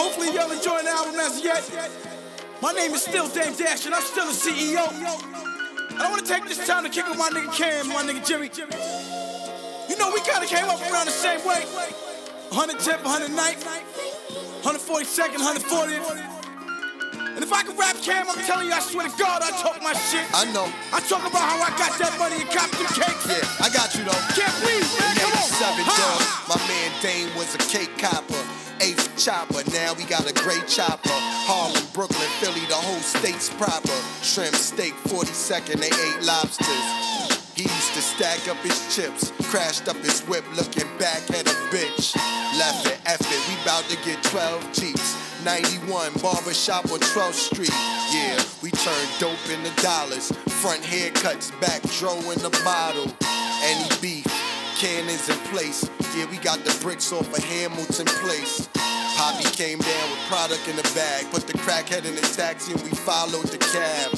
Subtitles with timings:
[0.00, 1.60] Hopefully y'all enjoying the album as yet.
[2.62, 4.88] My name is still Dame Dash, and I'm still the CEO.
[4.88, 8.24] And I want to take this time to kick with my nigga Cam, my nigga
[8.24, 8.48] Jimmy.
[9.92, 11.68] You know, we kind of came up around the same way.
[12.48, 13.60] 110th, 109th,
[14.64, 16.30] 142nd, 140th.
[17.36, 19.82] And if I can rap Cam, I'm telling you, I swear to God, I talk
[19.84, 20.24] my shit.
[20.32, 20.72] I know.
[20.96, 23.28] I talk about how I got that money and cop them cakes.
[23.28, 24.22] Yeah, I got you though.
[24.32, 25.44] Can't please, man, come on.
[25.44, 25.92] 87, Ha!
[25.92, 28.59] dog, my man Dane was a cake copper.
[28.80, 31.12] Eighth chopper, now we got a great chopper.
[31.12, 33.92] Harlem, Brooklyn, Philly, the whole state's proper.
[34.22, 37.10] Shrimp steak, 42nd, they ate lobsters.
[37.54, 41.56] He used to stack up his chips, crashed up his whip, looking back at a
[41.68, 42.16] bitch.
[42.56, 45.44] Left it, F it, we bout to get 12 Jeeps.
[45.44, 47.76] 91, barbershop on 12th Street.
[48.12, 50.32] Yeah, we turned dope into dollars.
[50.64, 53.12] Front haircuts, back dro in the bottle.
[53.62, 54.24] Any beef,
[54.80, 55.84] cannons in place.
[56.16, 58.66] Yeah, we got the bricks off of Hamilton Place.
[59.20, 62.80] Poppy came down with product in the bag, put the crackhead in the taxi and
[62.80, 64.16] we followed the cab.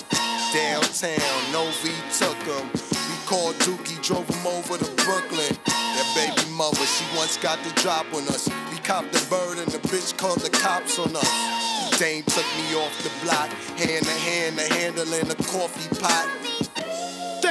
[0.55, 2.71] Downtown, Novi took him.
[2.71, 5.51] We called Dookie, drove him over to Brooklyn.
[5.67, 8.49] That baby mother, she once got the drop on us.
[8.71, 11.99] We copped the bird and the bitch called the cops on us.
[11.99, 13.51] Dame took me off the block,
[13.83, 16.42] hand to hand, the handle in a coffee pot.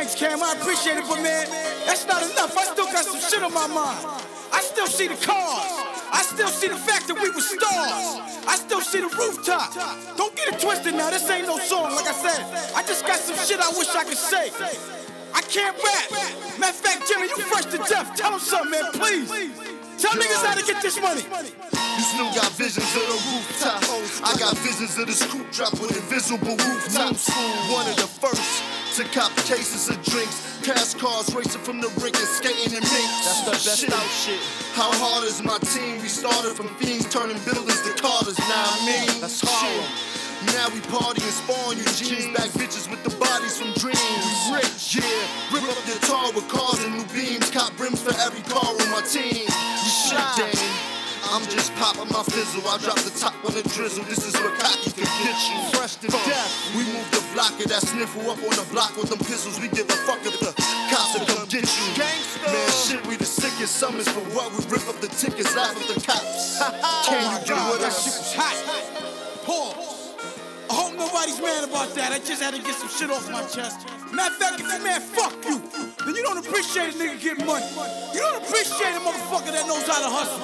[0.01, 0.41] Thanks, Cam.
[0.41, 1.45] I appreciate it, but man,
[1.85, 2.57] that's not enough.
[2.57, 4.01] I still got some shit on my mind.
[4.51, 5.61] I still see the cars.
[6.09, 8.17] I still see the fact that we were stars.
[8.49, 9.69] I still see the rooftop.
[10.17, 11.11] Don't get it twisted now.
[11.11, 11.93] This ain't no song.
[11.93, 12.41] Like I said,
[12.73, 14.49] I just got some shit I wish I could say.
[15.37, 16.09] I can't rap.
[16.57, 18.17] Matter of fact, Jimmy, you fresh to death.
[18.17, 19.29] Tell him something, man, please.
[20.01, 21.21] Tell niggas how to get this money.
[21.21, 23.85] You still got visions of the rooftop.
[24.25, 27.29] I got visions of this coupe drop with invisible rooftops.
[27.69, 28.63] One of the first
[28.97, 30.41] to cop cases of drinks.
[30.65, 33.09] Pass cars racing from the rink and skating in mink.
[33.21, 34.41] That's the best out shit.
[34.73, 36.01] How hard is my team?
[36.01, 38.37] We started from fiends turning buildings to Carters.
[38.39, 40.20] Now I mean, That's Harlem.
[40.57, 44.25] Now we party and spawn Eugene's back bitches with the bodies from dreams.
[44.51, 45.53] Rich, yeah.
[45.53, 47.49] Rip up your tar with cars and new beams.
[47.51, 49.45] Cop brims for every car on my team.
[49.45, 50.91] You shit, Dane.
[51.31, 52.65] I'm just popping my fizzle.
[52.67, 54.03] I drop the top on the drizzle.
[54.05, 55.57] This is where cocky can get you.
[55.77, 56.51] Fresh to death.
[56.75, 59.59] We move the block of that sniffle up on the block with them pistols.
[59.61, 60.51] We give a fuck if the
[60.91, 61.85] cops will come get you.
[61.95, 62.51] Gangsta.
[62.51, 63.77] Man, shit, we the sickest.
[63.77, 64.51] Summons for what?
[64.51, 66.59] We rip up the tickets, laugh at the cops.
[66.83, 68.35] Oh can you do with that shit was us?
[68.35, 69.45] hot.
[69.45, 70.00] Pause.
[70.71, 72.15] I hope nobody's mad about that.
[72.15, 73.83] I just had to get some shit off my chest.
[74.15, 75.59] Matter of fact, if you mad, fuck you.
[75.99, 77.67] Then you don't appreciate a nigga getting money.
[78.15, 80.39] You don't appreciate a motherfucker that knows how to hustle.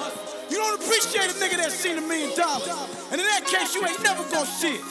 [0.52, 2.68] You don't appreciate a nigga that's seen a million dollars.
[3.08, 4.84] And in that case, you ain't never gonna see it.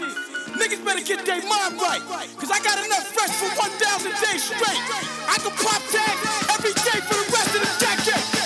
[0.57, 2.01] Niggas better get their mind right.
[2.41, 4.81] Cause I got enough fresh for 1,000 days straight.
[5.29, 8.36] I can pop tags every day for the rest of the decade.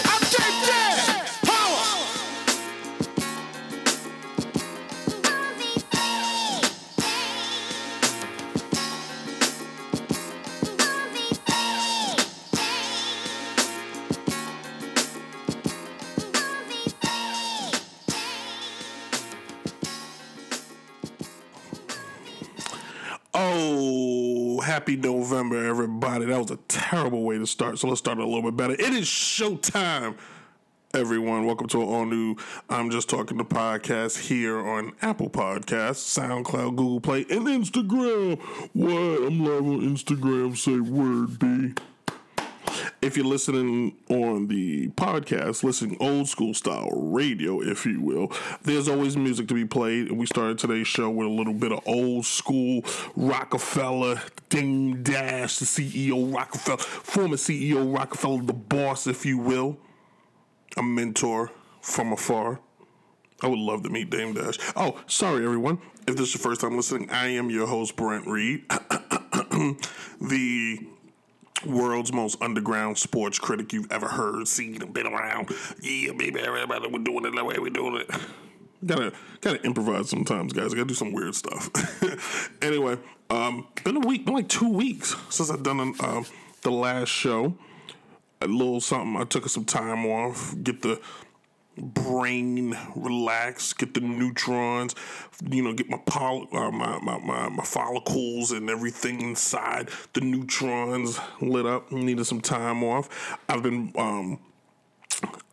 [24.91, 26.25] Happy November, everybody.
[26.25, 27.79] That was a terrible way to start.
[27.79, 28.74] So let's start a little bit better.
[28.74, 30.18] It is showtime,
[30.94, 31.46] everyone.
[31.46, 32.35] Welcome to an all new
[32.69, 38.40] I'm Just Talking to podcast here on Apple Podcasts, SoundCloud, Google Play, and Instagram.
[38.74, 39.28] What?
[39.28, 40.57] I'm live on Instagram.
[40.57, 41.73] Say word B.
[43.02, 48.32] If you're listening on the podcast, listening old school style radio, if you will,
[48.64, 50.08] there's always music to be played.
[50.08, 52.84] And we started today's show with a little bit of old school
[53.16, 59.78] Roc-A-Fella, Dame Dash, the CEO Roc-A-Fella, former CEO Roc-A-Fella, the boss, if you will,
[60.78, 61.52] a mentor
[61.82, 62.59] from afar.
[63.44, 64.58] I would love to meet Dame Dash.
[64.76, 65.80] Oh, sorry, everyone.
[66.08, 68.64] If this is your first time listening, I am your host, Brent Reed,
[70.22, 70.80] the
[71.66, 75.49] world's most underground sports critic you've ever heard, seen, and been around.
[75.81, 78.22] Yeah, baby, everybody, we're doing it the way we're doing it.
[78.85, 80.73] Gotta gotta improvise sometimes, guys.
[80.73, 81.69] I gotta do some weird stuff.
[82.61, 82.97] anyway,
[83.29, 86.25] um, been a week, been like two weeks since I've done um,
[86.63, 87.55] the last show.
[88.41, 89.22] A little something.
[89.22, 90.99] I took some time off, get the
[91.81, 94.95] brain relax, get the neutrons,
[95.49, 100.22] you know, get my poly, uh, my, my, my my follicles and everything inside the
[100.22, 101.91] neutrons lit up.
[101.91, 103.37] Needed some time off.
[103.49, 104.39] I've been um,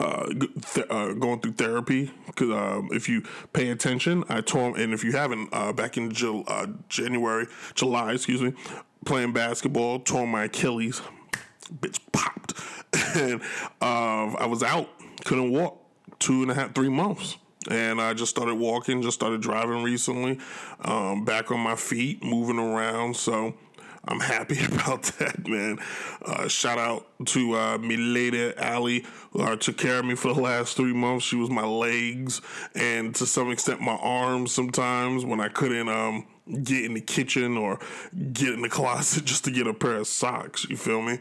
[0.00, 3.22] uh, th- uh, going through therapy because um, if you
[3.52, 6.12] pay attention, I tore and if you haven't, uh, back in
[6.46, 8.52] uh, January, July, excuse me,
[9.04, 11.02] playing basketball, tore my Achilles,
[11.80, 12.54] bitch popped,
[13.16, 13.42] and
[13.80, 14.88] uh, I was out,
[15.25, 15.78] couldn't walk,
[16.19, 17.37] two and a half, three months.
[17.70, 20.38] and I just started walking, just started driving recently,
[20.82, 23.17] um, back on my feet, moving around.
[23.17, 23.55] So
[24.09, 25.79] I'm happy about that, man.
[26.25, 30.32] Uh, shout out to uh, me lady Allie, who uh, took care of me for
[30.32, 31.25] the last three months.
[31.26, 32.41] She was my legs
[32.75, 36.26] and to some extent my arms sometimes when I couldn't um,
[36.62, 37.79] get in the kitchen or
[38.32, 40.67] get in the closet just to get a pair of socks.
[40.69, 41.19] You feel me?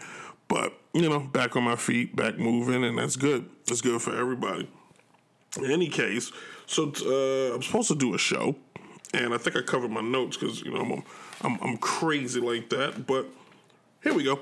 [0.47, 3.49] But, you know, back on my feet, back moving, and that's good.
[3.65, 4.69] That's good for everybody.
[5.55, 6.31] In any case,
[6.65, 8.55] so uh, I'm supposed to do a show,
[9.13, 11.03] and I think I covered my notes because, you know, I'm
[11.41, 13.27] I'm, I'm crazy like that, but
[14.03, 14.39] here we go.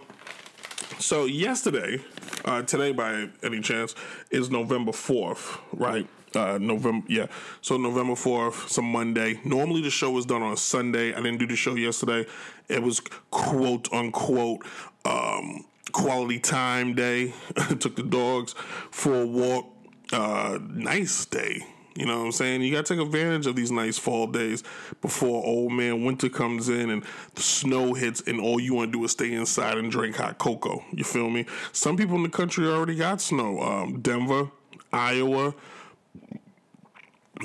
[0.99, 1.99] So yesterday,
[2.45, 3.95] uh, today by any chance
[4.31, 6.07] is November fourth, right?
[6.33, 7.27] Uh, November, yeah.
[7.61, 9.39] So November fourth, some Monday.
[9.45, 11.13] Normally the show was done on a Sunday.
[11.13, 12.25] I didn't do the show yesterday.
[12.67, 13.01] It was
[13.31, 14.65] quote unquote
[15.05, 17.33] um, quality time day.
[17.79, 18.53] Took the dogs
[18.91, 19.74] for a walk.
[20.11, 21.65] Uh, nice day.
[21.95, 22.61] You know what I'm saying?
[22.61, 24.63] You got to take advantage of these nice fall days
[25.01, 27.05] before old man winter comes in and
[27.35, 30.37] the snow hits and all you want to do is stay inside and drink hot
[30.37, 30.83] cocoa.
[30.91, 31.45] You feel me?
[31.71, 33.61] Some people in the country already got snow.
[33.61, 34.51] Um, Denver,
[34.91, 35.55] Iowa.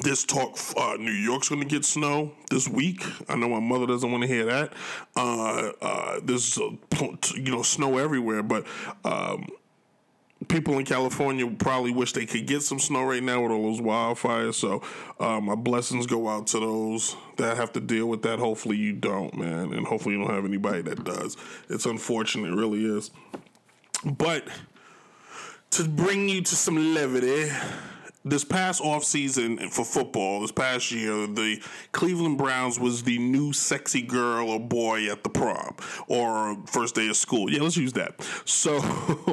[0.03, 3.05] This talk, uh, New York's going to get snow this week.
[3.29, 4.73] I know my mother doesn't want to hear that.
[5.17, 8.67] Uh, uh, there's, you know, snow everywhere, but
[9.05, 9.49] um,
[10.49, 13.81] people in California probably wish they could get some snow right now with all those
[13.81, 14.55] wildfires.
[14.55, 14.83] So
[15.19, 18.39] uh, my blessings go out to those that have to deal with that.
[18.39, 21.37] Hopefully you don't, man, and hopefully you don't have anybody that does.
[21.69, 23.11] It's unfortunate, it really is.
[24.05, 24.49] But
[25.71, 27.51] to bring you to some levity.
[28.23, 33.55] This past off season for football, this past year, the Cleveland Browns was the new
[33.55, 35.75] sexy girl or boy at the prom
[36.07, 37.51] or first day of school.
[37.51, 38.21] Yeah, let's use that.
[38.45, 38.79] So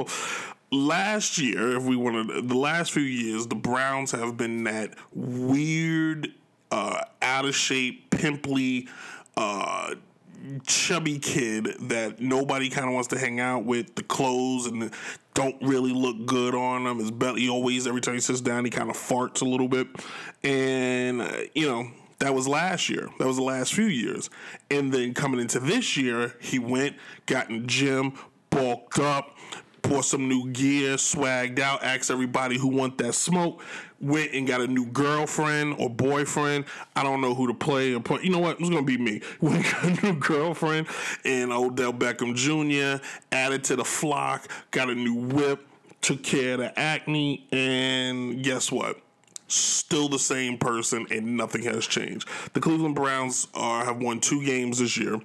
[0.72, 4.94] last year, if we want to, the last few years, the Browns have been that
[5.14, 6.34] weird,
[6.72, 8.88] uh, out of shape, pimply,
[9.36, 9.96] uh,
[10.66, 13.96] chubby kid that nobody kind of wants to hang out with.
[13.96, 14.92] The clothes and
[15.34, 17.00] don't really look good on him.
[17.00, 19.88] His belly always, every time he sits down, he kind of farts a little bit.
[20.44, 21.90] And, uh, you know,
[22.20, 23.10] that was last year.
[23.20, 24.30] That was the last few years.
[24.72, 28.14] And then coming into this year, he went, got in gym,
[28.50, 29.37] bulked up,
[29.88, 33.64] bought some new gear, swagged out, asked everybody who want that smoke,
[34.00, 36.66] went and got a new girlfriend or boyfriend.
[36.96, 38.24] I don't know who to play or put.
[38.24, 38.60] You know what?
[38.60, 39.22] It's gonna be me.
[39.42, 40.88] Went got a new girlfriend
[41.24, 43.04] and Odell Beckham Jr.
[43.32, 45.66] added to the flock, got a new whip,
[46.02, 49.00] took care of the acne, and guess what?
[49.50, 52.28] Still the same person, and nothing has changed.
[52.54, 55.22] The Cleveland Browns are have won two games this year,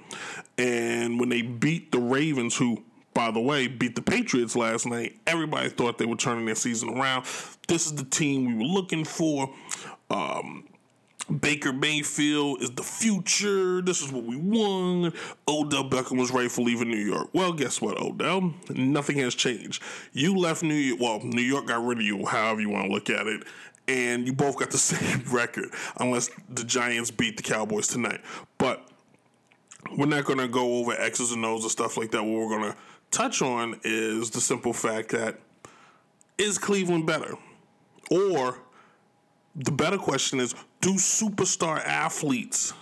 [0.57, 5.19] and when they beat the Ravens, who by the way, beat the Patriots last night.
[5.27, 7.25] Everybody thought they were turning their season around.
[7.69, 9.53] This is the team we were looking for.
[10.11, 10.65] Um,
[11.41, 13.81] Baker Mayfield is the future.
[13.81, 15.15] This is what we want.
[15.47, 17.29] Odell Beckham was right for leaving New York.
[17.33, 18.55] Well, guess what, Odell?
[18.71, 19.83] Nothing has changed.
[20.13, 21.01] You left New York.
[21.01, 23.45] Well, New York got rid of you, however you want to look at it.
[23.89, 28.21] And you both got the same record, unless the Giants beat the Cowboys tonight.
[28.59, 28.89] But
[29.97, 32.23] we're not going to go over X's and O's and stuff like that.
[32.23, 32.77] We're going to
[33.13, 35.39] touch on is the simple fact that
[36.39, 37.37] is Cleveland better?
[38.11, 38.59] Or
[39.55, 42.73] the better question is do superstar athletes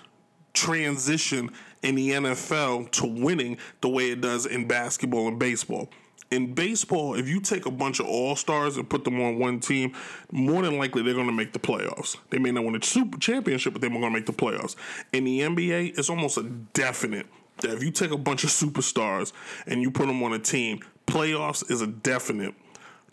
[0.54, 1.50] transition
[1.82, 5.90] in the NFL to winning the way it does in basketball and baseball?
[6.30, 9.58] In baseball, if you take a bunch of all stars and put them on one
[9.58, 9.96] team,
[10.30, 12.16] more than likely they're going to make the playoffs.
[12.30, 14.76] They may not win a super championship, but they're going to make the playoffs.
[15.12, 17.26] In the NBA, it's almost a definite
[17.62, 19.32] that if you take a bunch of superstars
[19.66, 22.54] and you put them on a team, playoffs is a definite.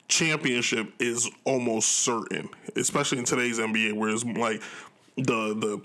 [0.07, 4.61] Championship is almost certain, especially in today's NBA, where it's like
[5.17, 5.81] the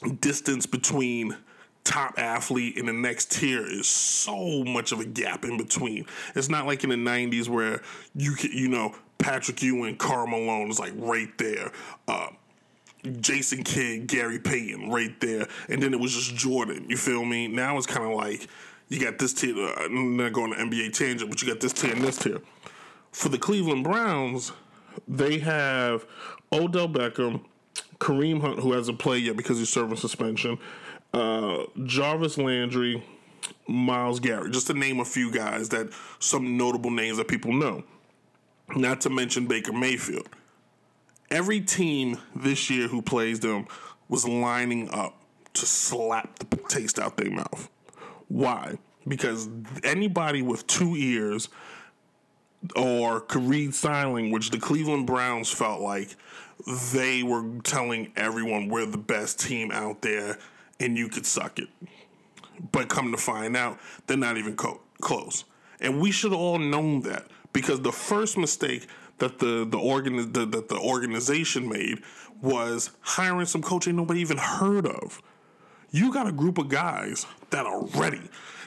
[0.00, 1.36] the distance between
[1.84, 6.04] top athlete and the next tier is so much of a gap in between.
[6.34, 7.80] It's not like in the '90s where
[8.14, 11.72] you can, you know, Patrick Ewing, Karl Malone is like right there.
[12.06, 12.28] Uh,
[13.20, 16.86] Jason Kidd, Gary Payton right there, and then it was just Jordan.
[16.88, 17.46] You feel me?
[17.48, 18.48] Now it's kind of like
[18.88, 19.56] you got this tier.
[19.56, 22.40] Uh, I'm not going to NBA tangent, but you got this tier and this tier.
[23.12, 24.52] For the Cleveland Browns,
[25.06, 26.06] they have
[26.52, 27.42] Odell Beckham,
[27.98, 30.58] Kareem Hunt, who hasn't played yet because he's serving suspension,
[31.14, 33.02] uh, Jarvis Landry,
[33.66, 37.84] Myles Garrett, just to name a few guys that some notable names that people know.
[38.76, 40.28] Not to mention Baker Mayfield
[41.30, 43.66] every team this year who plays them
[44.08, 45.20] was lining up
[45.54, 47.68] to slap the taste out their mouth.
[48.28, 48.78] Why?
[49.06, 49.48] Because
[49.82, 51.48] anybody with two ears
[52.76, 56.16] or could read sign language, the Cleveland Browns felt like
[56.92, 60.38] they were telling everyone we're the best team out there
[60.80, 61.68] and you could suck it.
[62.72, 65.44] But come to find out, they're not even co- close.
[65.80, 70.46] And we should all known that because the first mistake that the the organ the,
[70.46, 72.02] that the organization made
[72.40, 75.22] was hiring some coach ain't nobody even heard of.
[75.90, 78.20] You got a group of guys that are ready,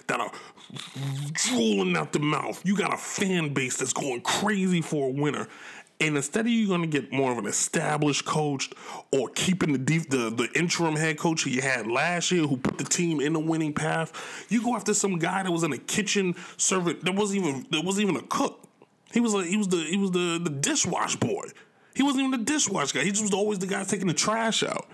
[0.08, 0.32] that are
[1.34, 2.62] drooling out the mouth.
[2.66, 5.48] You got a fan base that's going crazy for a winner.
[6.00, 8.72] And instead of you going to get more of an established coach
[9.12, 12.80] or keeping the, deep, the the interim head coach you had last year who put
[12.80, 15.78] the team in the winning path, you go after some guy that was in a
[15.78, 18.68] kitchen servant that wasn't even that wasn't even a cook.
[19.14, 21.48] He was like he was the he was the the dishwash boy.
[21.96, 23.04] He wasn't even the dishwash guy.
[23.04, 24.88] He just was always the guy taking the trash out.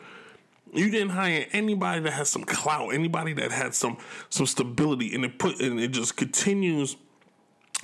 [0.74, 3.98] You didn't hire anybody that has some clout, anybody that had some
[4.30, 6.98] some stability, and it put and it just continues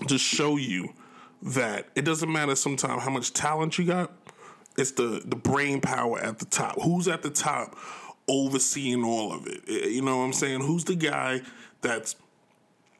[0.07, 0.93] to show you
[1.43, 4.11] that it doesn't matter sometimes how much talent you got.
[4.77, 6.81] It's the the brain power at the top.
[6.81, 7.77] Who's at the top
[8.27, 9.61] overseeing all of it?
[9.67, 10.61] Eh, You know what I'm saying?
[10.61, 11.41] Who's the guy
[11.81, 12.15] that's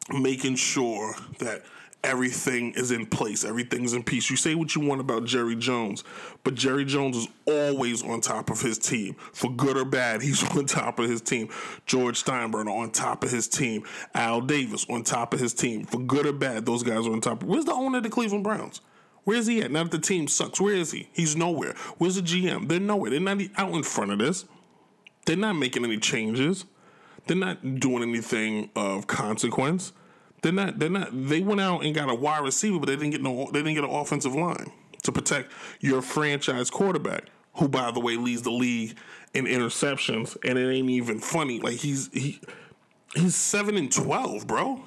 [0.10, 1.63] making sure that
[2.03, 4.29] everything is in place, everything's in peace.
[4.29, 6.03] You say what you want about Jerry Jones,
[6.43, 9.15] but Jerry Jones is always on top of his team.
[9.31, 11.50] For good or bad, he's on top of his team.
[11.86, 13.83] George Steinbrenner on top of his team.
[14.13, 15.86] Al Davis on top of his team.
[15.86, 17.43] For good or bad, those guys are on top.
[17.43, 18.81] Where's the owner of the Cleveland Browns?
[19.24, 19.72] Where's he at?
[19.72, 21.07] Now that the team sucks, where is he?
[21.13, 21.75] He's nowhere.
[21.98, 22.67] Where's the GM?
[22.67, 23.10] They're nowhere.
[23.10, 24.45] They're not out in front of this.
[25.25, 26.65] They're not making any changes.
[27.27, 29.93] They're not doing anything of consequence.
[30.44, 30.78] They're not.
[30.78, 31.10] They're not.
[31.12, 33.50] They went out and got a wide receiver, but they didn't get no.
[33.52, 34.72] They didn't get an offensive line
[35.04, 38.98] to protect your franchise quarterback, who, by the way, leads the league
[39.34, 41.60] in interceptions, and it ain't even funny.
[41.60, 42.42] Like he's he
[43.16, 44.84] he's seven and twelve, bro.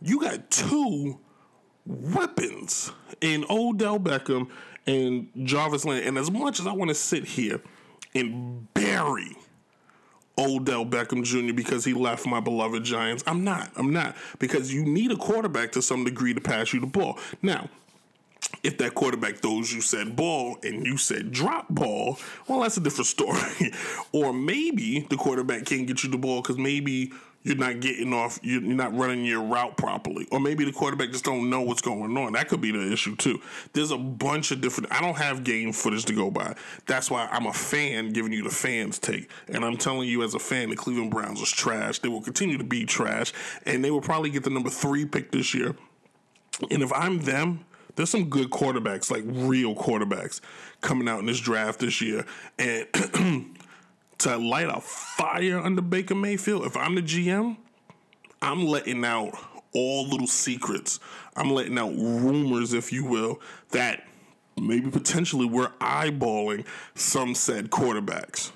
[0.00, 1.20] You got two
[1.86, 4.48] weapons in Odell Beckham
[4.86, 7.60] and Jarvis Land, and as much as I want to sit here
[8.14, 9.36] and bury
[10.42, 11.52] Odell Beckham Jr.
[11.54, 13.22] because he left my beloved Giants.
[13.26, 13.70] I'm not.
[13.76, 14.16] I'm not.
[14.38, 17.18] Because you need a quarterback to some degree to pass you the ball.
[17.42, 17.68] Now,
[18.62, 22.18] if that quarterback throws you said ball and you said drop ball,
[22.48, 23.72] well, that's a different story.
[24.12, 28.38] or maybe the quarterback can't get you the ball because maybe you're not getting off,
[28.42, 30.26] you're not running your route properly.
[30.30, 32.32] Or maybe the quarterback just don't know what's going on.
[32.32, 33.40] That could be the issue too.
[33.72, 36.54] There's a bunch of different, I don't have game footage to go by.
[36.86, 39.30] That's why I'm a fan giving you the fans take.
[39.48, 41.98] And I'm telling you as a fan, the Cleveland Browns was trash.
[41.98, 43.32] They will continue to be trash.
[43.66, 45.74] And they will probably get the number three pick this year.
[46.70, 47.64] And if I'm them,
[47.96, 50.40] there's some good quarterbacks, like real quarterbacks,
[50.80, 52.24] coming out in this draft this year.
[52.58, 52.86] And
[54.22, 57.56] to light a fire under Baker Mayfield, if I'm the GM,
[58.40, 59.36] I'm letting out
[59.74, 61.00] all little secrets.
[61.34, 64.04] I'm letting out rumors, if you will, that
[64.60, 68.52] maybe potentially we're eyeballing some said quarterbacks.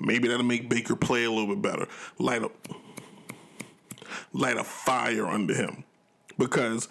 [0.00, 1.86] Maybe that'll make Baker play a little bit better.
[2.18, 2.50] Light a
[4.32, 5.84] light a fire under him.
[6.36, 6.88] Because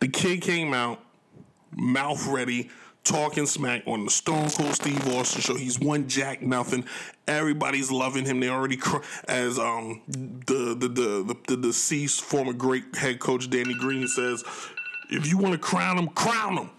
[0.00, 1.00] the kid came out
[1.72, 2.70] mouth ready,
[3.06, 5.54] talking smack on the Stone Cold Steve Austin show.
[5.54, 6.84] He's one jack nothing.
[7.28, 8.40] Everybody's loving him.
[8.40, 13.48] They already cr- as um the the, the the the deceased former great head coach
[13.48, 14.44] Danny Green says,
[15.10, 16.70] if you want to crown him, crown him.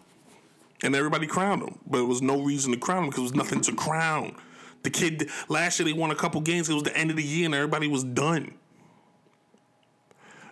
[0.83, 3.35] And everybody crowned him, but it was no reason to crown him because there was
[3.35, 4.35] nothing to crown.
[4.83, 6.69] The kid last year they won a couple games.
[6.69, 8.53] It was the end of the year and everybody was done.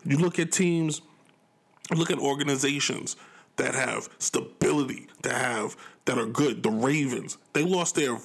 [0.03, 1.01] You look at teams,
[1.95, 3.15] look at organizations
[3.57, 6.63] that have stability, that have that are good.
[6.63, 8.17] The Ravens, they lost their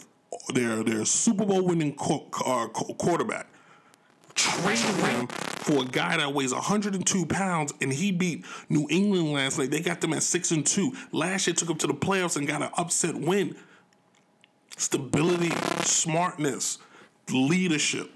[0.55, 3.47] their their Super Bowl winning qu- uh, quarterback.
[4.35, 9.59] Traded him for a guy that weighs 102 pounds, and he beat New England last
[9.59, 9.71] night.
[9.71, 10.93] They got them at six and two.
[11.13, 13.57] Last year took them to the playoffs and got an upset win.
[14.77, 15.51] Stability,
[15.83, 16.79] smartness,
[17.31, 18.11] leadership.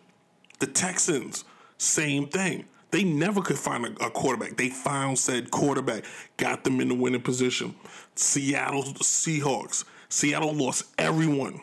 [0.61, 1.45] The Texans,
[1.77, 2.65] same thing.
[2.95, 4.57] They never could find a, a quarterback.
[4.57, 6.05] They found said quarterback,
[6.37, 7.75] got them in the winning position.
[8.15, 9.85] Seattle Seahawks.
[10.09, 11.61] Seattle lost everyone.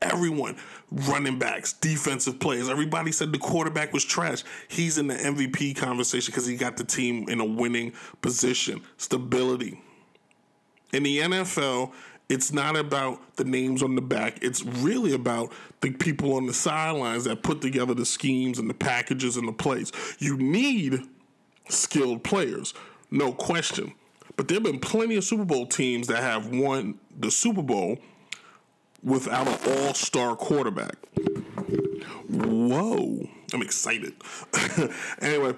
[0.00, 0.56] Everyone.
[0.90, 2.70] Running backs, defensive players.
[2.70, 4.44] Everybody said the quarterback was trash.
[4.68, 8.80] He's in the MVP conversation because he got the team in a winning position.
[8.96, 9.78] Stability.
[10.94, 11.92] In the NFL,
[12.28, 14.38] it's not about the names on the back.
[14.42, 18.74] It's really about the people on the sidelines that put together the schemes and the
[18.74, 19.92] packages and the plays.
[20.18, 21.02] You need
[21.68, 22.74] skilled players,
[23.10, 23.92] no question.
[24.36, 27.98] But there have been plenty of Super Bowl teams that have won the Super Bowl
[29.02, 30.96] without an all star quarterback.
[32.28, 33.28] Whoa.
[33.54, 34.14] I'm excited.
[35.20, 35.54] anyway,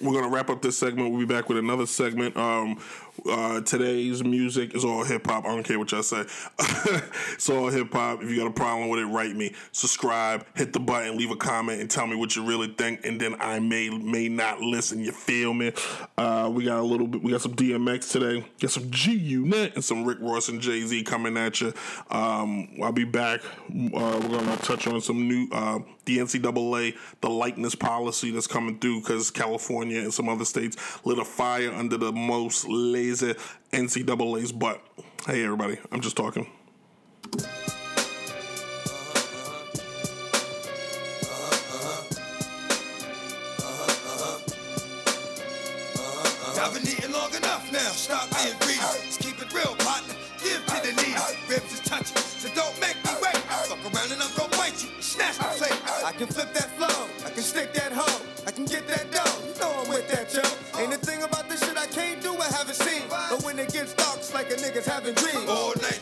[0.00, 1.10] we're gonna wrap up this segment.
[1.10, 2.36] We'll be back with another segment.
[2.36, 2.80] Um,
[3.26, 5.44] uh, today's music is all hip hop.
[5.44, 6.24] I don't care what y'all say.
[7.32, 8.22] it's all hip hop.
[8.22, 9.54] If you got a problem with it, write me.
[9.72, 13.04] Subscribe, hit the button, leave a comment, and tell me what you really think.
[13.04, 15.00] And then I may may not listen.
[15.00, 15.72] You feel me?
[16.16, 17.22] Uh, we got a little bit.
[17.22, 18.46] We got some DMX today.
[18.60, 21.72] Got some G Unit and some Rick Ross and Jay Z coming at you.
[22.10, 23.40] Um, I'll be back.
[23.44, 28.78] Uh, we're gonna touch on some new uh, the NCAA, the likeness policy that's coming
[28.78, 33.34] through because California and some other states lit a fire under the most lazy
[33.72, 34.82] NCAA's butt.
[35.26, 36.50] Hey, everybody, I'm just talking.
[46.60, 47.78] I've been eating long enough now.
[47.90, 48.78] Stop being greedy.
[49.04, 50.14] Just keep it real, partner.
[50.42, 51.20] Give to the needy.
[51.48, 52.96] Ribs is touching, so don't make
[56.08, 57.04] I can flip that flow.
[57.26, 58.24] I can stick that hoe.
[58.46, 59.28] I can get that dough.
[59.44, 60.40] You know I'm with that, yo.
[60.80, 62.32] Ain't a thing about this shit I can't do.
[62.32, 63.02] I haven't seen.
[63.10, 65.44] But when it gets dark, it's like a nigga's having dreams.
[65.46, 66.00] All night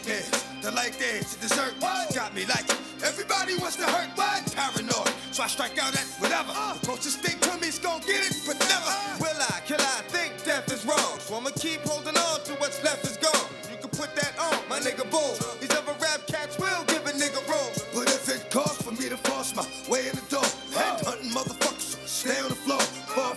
[0.62, 1.74] the light dance, to dessert.
[2.14, 2.78] Got me like it.
[3.02, 5.10] Everybody wants to hurt, but paranoid.
[5.32, 6.52] So I strike out at whatever.
[6.54, 6.74] Uh.
[6.74, 9.18] The closest thing to me's gon' get it, but never uh.
[9.18, 9.58] will I.
[9.66, 11.18] Kill I think death is wrong.
[11.18, 13.50] So I'ma keep holding on to what's left is gone.
[13.70, 15.34] You can put that on, my nigga boom.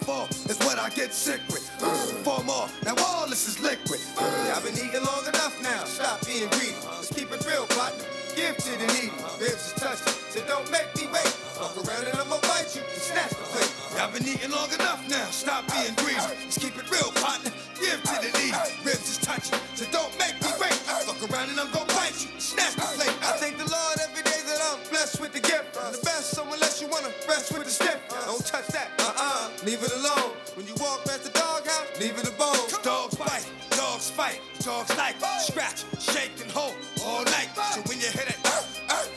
[0.10, 1.70] Fall, is what I get sick with.
[1.78, 1.94] Uh,
[2.26, 4.02] four more, now all this is liquid.
[4.18, 5.86] Uh, I've been eating long enough now.
[5.86, 6.74] Stop being greedy.
[6.98, 8.10] Let's keep it real, partner.
[8.34, 9.14] Give to the needy.
[9.38, 11.30] Ribs is touching, so don't make me wait.
[11.62, 13.70] Fuck around and I'ma bite you and snatch the plate.
[14.02, 15.30] I've been eating long enough now.
[15.30, 16.26] Stop being greedy.
[16.42, 17.54] Let's keep it real, partner.
[17.78, 18.58] Give to the needy.
[18.82, 20.74] Ribs is touching, so don't make me wait.
[21.06, 23.14] Fuck around and I'm gonna bite you and snatch the plate.
[23.22, 23.49] I thank
[29.64, 30.32] leave it alone.
[30.56, 32.56] When you walk past the doghouse, leave it alone.
[32.84, 36.76] Dogs bite, dogs fight, dogs like scratch, shake and hold
[37.06, 37.50] all night.
[37.74, 38.38] So when you hit it,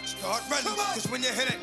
[0.05, 0.75] start running.
[0.95, 1.59] Cause when you hit it,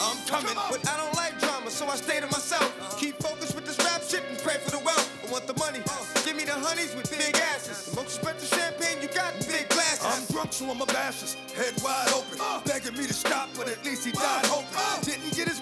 [0.00, 0.54] I'm coming.
[0.70, 2.64] But I don't like drama, so I stay to myself.
[2.80, 2.96] Uh-huh.
[2.98, 5.08] Keep focused with this rap shit and pray for the wealth.
[5.26, 5.80] I want the money.
[5.80, 6.22] Uh-huh.
[6.24, 7.86] Give me the honeys with big asses.
[7.86, 10.04] The most expensive champagne you got, big glasses.
[10.04, 11.36] I'm drunk, so I'm a bashes.
[11.56, 12.38] Head wide open.
[12.40, 12.60] Uh.
[12.64, 14.48] Begging me to stop, but at least he died uh.
[14.48, 14.76] hoping.
[14.76, 15.00] Uh.
[15.02, 15.53] Didn't get his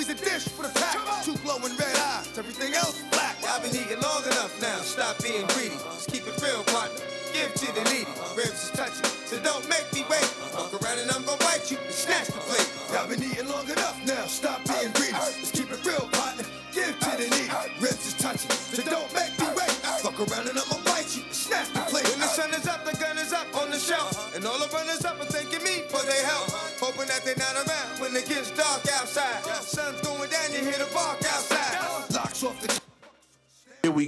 [0.00, 0.96] he's a dish for the pack.
[1.24, 3.36] Two glowing red eyes, everything else black.
[3.44, 4.80] I've been eating long enough now.
[4.80, 5.76] Stop being greedy.
[5.76, 7.04] Just keep it real, partner.
[7.36, 8.08] Give to the needy.
[8.32, 10.24] Ribs is touching, so don't make me wait.
[10.56, 12.70] Fuck around and I'm gonna bite you and snatch the plate.
[12.96, 14.24] I've been eating long enough now.
[14.24, 15.12] Stop being greedy.
[15.12, 16.48] Let's keep it real, partner.
[16.72, 17.52] Give to the needy.
[17.76, 19.74] Ribs is touching, so don't make me wait.
[20.00, 22.08] Fuck around and I'ma bite you and snatch the plate.
[22.08, 24.16] When the sun is up, the gun is up on the shelf.
[24.34, 26.48] And all the runners up are thanking me for their help.
[26.48, 26.88] Uh-huh.
[26.88, 27.79] Hoping that they're not around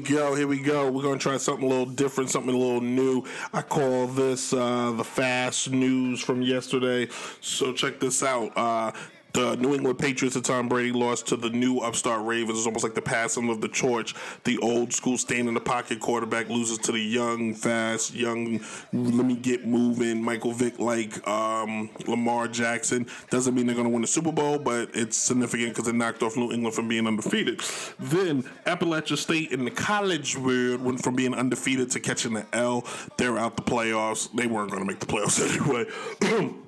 [0.03, 0.35] go.
[0.35, 0.91] Here we go.
[0.91, 3.25] We're gonna try something a little different, something a little new.
[3.53, 7.09] I call this uh, the fast news from yesterday.
[7.41, 8.53] So check this out.
[8.57, 8.93] Uh,
[9.33, 12.59] the New England Patriots at Tom Brady lost to the new upstart Ravens.
[12.59, 14.14] It's almost like the passing of the torch.
[14.45, 18.61] The old school stand in the pocket quarterback loses to the young, fast, young,
[18.92, 23.07] let me get moving, Michael Vick like um, Lamar Jackson.
[23.31, 26.23] Doesn't mean they're going to win the Super Bowl, but it's significant because it knocked
[26.23, 27.61] off New England from being undefeated.
[27.99, 32.87] Then Appalachia State in the college world went from being undefeated to catching the L.
[33.16, 34.31] They're out the playoffs.
[34.35, 35.40] They weren't going to make the playoffs
[36.23, 36.53] anyway.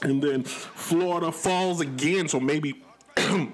[0.00, 2.82] And then Florida falls again, so maybe.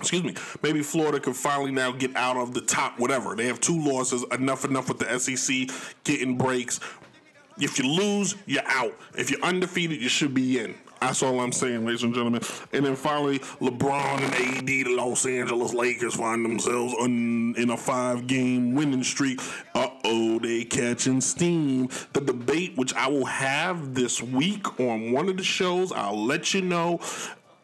[0.00, 0.34] Excuse me.
[0.62, 3.34] Maybe Florida could finally now get out of the top, whatever.
[3.36, 5.68] They have two losses, enough, enough with the SEC
[6.02, 6.80] getting breaks.
[7.58, 8.94] If you lose, you're out.
[9.16, 10.74] If you're undefeated, you should be in.
[11.06, 12.40] That's all I'm saying, ladies and gentlemen.
[12.72, 17.76] And then finally, LeBron and AD, the Los Angeles Lakers, find themselves on, in a
[17.76, 19.38] five game winning streak.
[19.74, 21.88] Uh oh, they catching steam.
[22.14, 26.54] The debate, which I will have this week on one of the shows, I'll let
[26.54, 27.00] you know.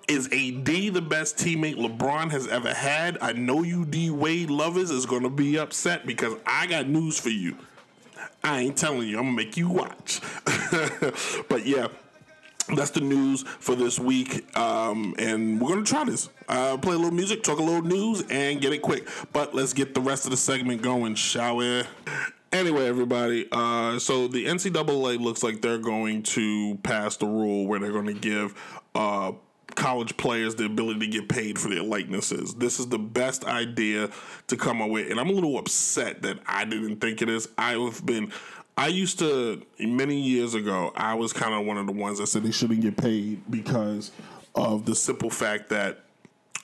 [0.07, 3.16] Is AD the best teammate LeBron has ever had?
[3.22, 7.18] I know you D Wade lovers is going to be upset because I got news
[7.18, 7.57] for you.
[8.44, 9.18] I ain't telling you.
[9.18, 10.20] I'm gonna make you watch.
[11.48, 11.88] but yeah,
[12.77, 16.29] that's the news for this week, um, and we're gonna try this.
[16.49, 19.09] Uh, play a little music, talk a little news, and get it quick.
[19.33, 21.85] But let's get the rest of the segment going, shall we?
[22.53, 23.47] Anyway, everybody.
[23.53, 28.07] Uh, so the NCAA looks like they're going to pass the rule where they're going
[28.07, 28.55] to give.
[28.95, 29.33] Uh,
[29.77, 32.55] college players the ability to get paid for their likenesses.
[32.55, 34.11] This is the best idea
[34.49, 37.49] to come up with, and I'm a little upset that I didn't think it is.
[37.57, 38.33] I've been,
[38.77, 40.93] I used to many years ago.
[40.95, 44.11] I was kind of one of the ones that said they shouldn't get paid because
[44.55, 46.05] of the simple fact that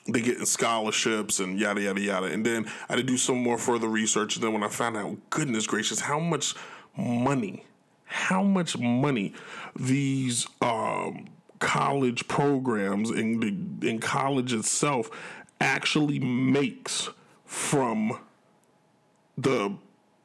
[0.07, 2.27] they get scholarships and yada yada yada.
[2.27, 4.35] And then I had to do some more further research.
[4.35, 6.55] And then when I found out, goodness gracious, how much
[6.97, 7.65] money,
[8.05, 9.33] how much money
[9.75, 11.27] these um,
[11.59, 15.09] college programs in in college itself
[15.59, 17.09] actually makes
[17.45, 18.17] from
[19.37, 19.75] the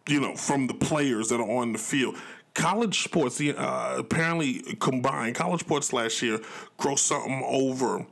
[0.09, 2.17] you know from the players that are on the field.
[2.55, 6.39] College sports, uh, apparently combined college sports last year
[6.79, 8.07] grossed something over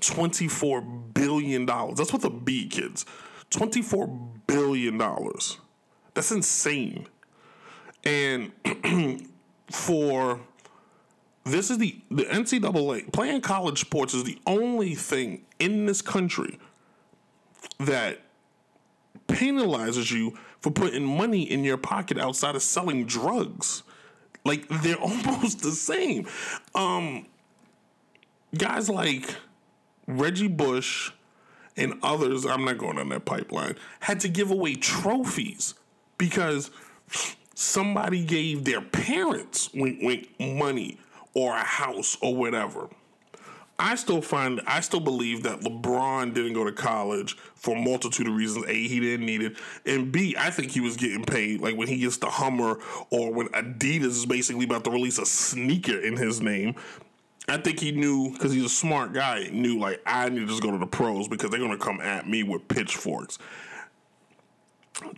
[0.00, 1.98] twenty four billion dollars.
[1.98, 3.06] That's with a B, kids.
[3.50, 4.08] Twenty four
[4.46, 5.58] billion dollars.
[6.14, 7.06] That's insane.
[8.02, 8.52] And
[9.70, 10.40] for
[11.44, 16.58] this is the the NCAA playing college sports is the only thing in this country
[17.78, 18.20] that
[19.28, 23.82] penalizes you for putting money in your pocket outside of selling drugs.
[24.46, 26.26] Like they're almost the same.
[26.74, 27.26] Um,
[28.56, 29.36] guys like
[30.06, 31.12] Reggie Bush
[31.76, 35.74] and others, I'm not going on that pipeline, had to give away trophies
[36.16, 36.70] because
[37.54, 40.96] somebody gave their parents wink wink money
[41.34, 42.88] or a house or whatever.
[43.78, 48.28] I still find I still believe that LeBron didn't go to college for a multitude
[48.28, 48.66] of reasons.
[48.66, 51.60] A, he didn't need it, and B, I think he was getting paid.
[51.60, 52.78] Like when he gets the Hummer,
[53.10, 56.76] or when Adidas is basically about to release a sneaker in his name.
[57.46, 59.50] I think he knew because he's a smart guy.
[59.52, 62.26] Knew like I need to just go to the pros because they're gonna come at
[62.26, 63.38] me with pitchforks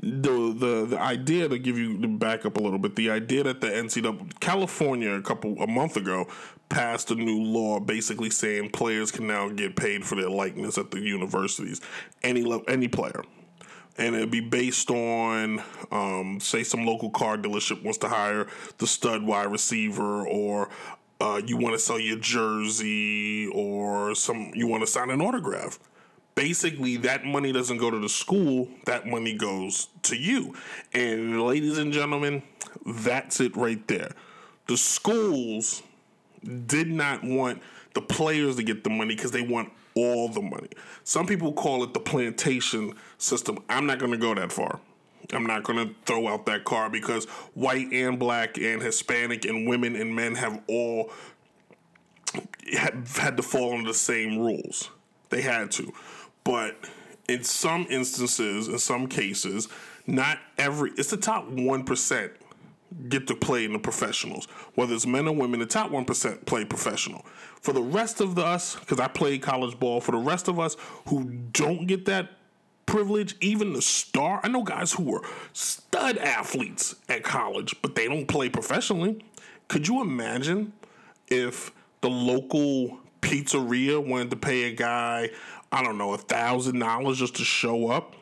[0.03, 3.43] the the the idea to give you to back up a little bit, the idea
[3.45, 6.27] that the NCAA California a couple a month ago
[6.69, 10.91] passed a new law basically saying players can now get paid for their likeness at
[10.91, 11.81] the universities,
[12.23, 13.23] any any player.
[13.99, 18.47] And it'd be based on, um, say, some local car dealership wants to hire
[18.77, 20.69] the stud wide receiver, or
[21.19, 25.79] uh, you want to sell your jersey, or some you want to sign an autograph
[26.37, 30.55] basically that money doesn't go to the school that money goes to you.
[30.95, 32.45] And ladies and gentlemen
[32.85, 34.13] that's it right there.
[34.69, 35.83] The schools
[36.67, 37.61] did not want
[37.95, 40.69] the players to get the money because they want all the money.
[41.03, 43.59] Some people call it the plantation system.
[43.69, 44.79] I'm not going to go that far.
[45.33, 49.67] I'm not going to throw out that car because white and black and hispanic and
[49.67, 51.11] women and men have all
[52.73, 54.91] had, had to fall under the same rules.
[55.31, 55.93] They had to
[56.47, 56.77] but
[57.29, 59.69] in some instances, in some cases,
[60.07, 62.33] not every it's the top one percent
[63.09, 64.47] get to play in the professionals.
[64.77, 67.27] Whether it's men or women, the top one percent play professional.
[67.61, 70.61] For the rest of the us, because I played college ball, for the rest of
[70.61, 70.77] us
[71.09, 72.31] who don't get that
[72.87, 78.07] privilege, even the star, I know guys who were stud athletes at college, but they
[78.07, 79.25] don't play professionally.
[79.67, 80.75] Could you imagine
[81.27, 85.31] if the local pizzeria wanted to pay a guy
[85.73, 88.15] I don't know, a thousand dollars just to show up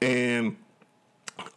[0.00, 0.56] and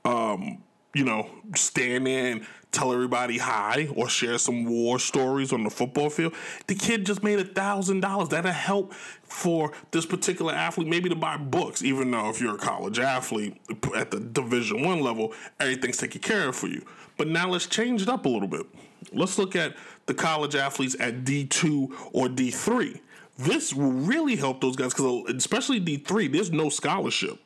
[0.04, 5.64] um, you know, stand there and tell everybody hi or share some war stories on
[5.64, 6.34] the football field.
[6.68, 8.30] The kid just made a thousand dollars.
[8.30, 12.60] That'll help for this particular athlete, maybe to buy books, even though if you're a
[12.60, 13.58] college athlete
[13.96, 16.86] at the division one level, everything's taken care of for you.
[17.18, 18.66] But now let's change it up a little bit.
[19.14, 23.00] Let's look at the college athletes at D2 or D3
[23.38, 27.40] this will really help those guys because uh, especially D three, there's no scholarship.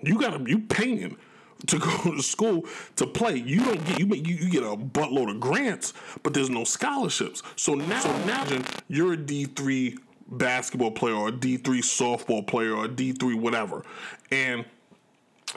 [0.00, 1.16] You got to you paying
[1.66, 2.64] to go to school
[2.96, 3.36] to play.
[3.36, 7.42] You don't get you you, you get a buttload of grants, but there's no scholarships.
[7.56, 12.46] So now, so imagine you're a D three basketball player or a D three softball
[12.46, 13.84] player or a D three whatever,
[14.30, 14.64] and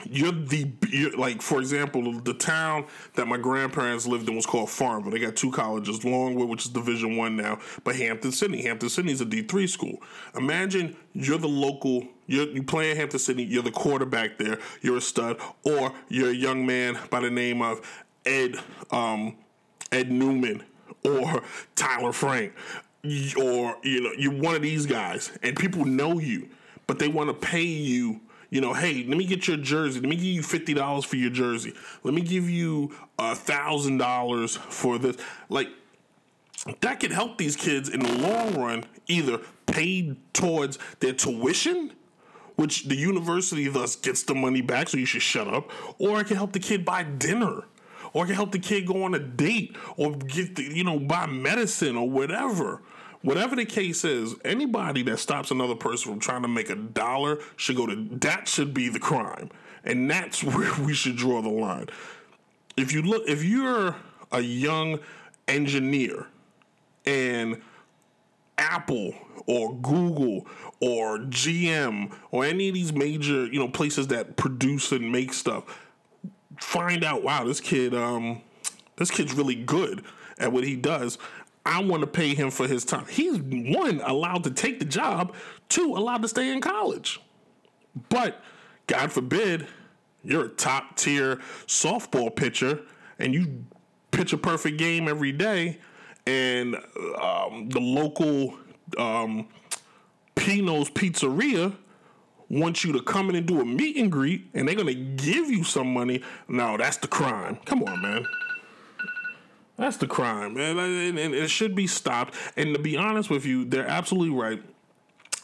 [0.06, 2.86] you're the you're, like for example the town
[3.16, 5.12] that my grandparents lived in was called Farmville.
[5.12, 9.22] They got two colleges, Longwood, which is Division One now, but Hampden-Sydney Hampton city is
[9.22, 10.02] a D three school.
[10.36, 12.08] Imagine you're the local.
[12.28, 13.44] You're, you play at Hampden-Sydney.
[13.44, 14.60] You're the quarterback there.
[14.82, 17.82] You're a stud, or you're a young man by the name of
[18.26, 18.56] Ed
[18.92, 19.36] um,
[19.92, 20.64] Ed Newman
[21.04, 21.42] or
[21.76, 22.54] Tyler Frank,
[23.04, 26.50] or you know you're one of these guys, and people know you,
[26.86, 30.00] but they want to pay you you know, hey, let me get your jersey.
[30.00, 31.74] Let me give you fifty dollars for your jersey.
[32.04, 35.18] Let me give you a thousand dollars for this.
[35.50, 35.70] Like
[36.82, 41.94] that could help these kids in the long run either pay towards their tuition,
[42.56, 46.28] which the university thus gets the money back, so you should shut up, or it
[46.28, 47.66] can help the kid buy dinner.
[48.12, 51.00] Or it can help the kid go on a date or get the, you know,
[51.00, 52.82] buy medicine or whatever.
[53.22, 57.40] Whatever the case is, anybody that stops another person from trying to make a dollar
[57.58, 59.50] should go to that should be the crime.
[59.84, 61.88] And that's where we should draw the line.
[62.78, 63.96] If you look if you're
[64.32, 65.00] a young
[65.48, 66.28] engineer
[67.06, 67.62] and
[68.58, 69.14] Apple
[69.48, 70.46] or Google
[70.80, 75.64] or GM or any of these major, you know, places that produce and make stuff,
[76.60, 78.42] find out, wow, this kid, um,
[78.98, 80.04] this kid's really good
[80.38, 81.18] at what he does.
[81.70, 83.06] I want to pay him for his time.
[83.08, 85.36] He's one allowed to take the job,
[85.70, 87.22] two allowed to stay in college.
[88.10, 88.42] But
[88.88, 89.68] God forbid,
[90.24, 91.36] you're a top tier
[91.68, 92.82] softball pitcher
[93.20, 93.66] and you
[94.10, 95.78] pitch a perfect game every day,
[96.26, 96.76] and
[97.22, 98.58] um, the local
[98.98, 99.48] um,
[100.36, 101.76] Pino's Pizzeria
[102.50, 105.52] wants you to come in and do a meet and greet, and they're gonna give
[105.52, 106.24] you some money.
[106.48, 107.60] No, that's the crime.
[107.66, 108.26] Come on, man.
[109.80, 110.78] That's the crime, man.
[110.78, 112.36] And it should be stopped.
[112.58, 114.62] And to be honest with you, they're absolutely right.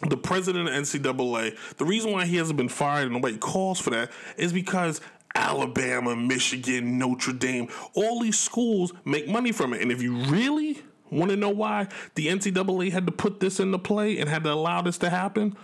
[0.09, 3.91] The president of NCAA, the reason why he hasn't been fired and nobody calls for
[3.91, 4.99] that is because
[5.33, 9.81] Alabama, Michigan, Notre Dame, all these schools make money from it.
[9.81, 13.79] And if you really want to know why the NCAA had to put this into
[13.79, 15.55] play and had to allow this to happen,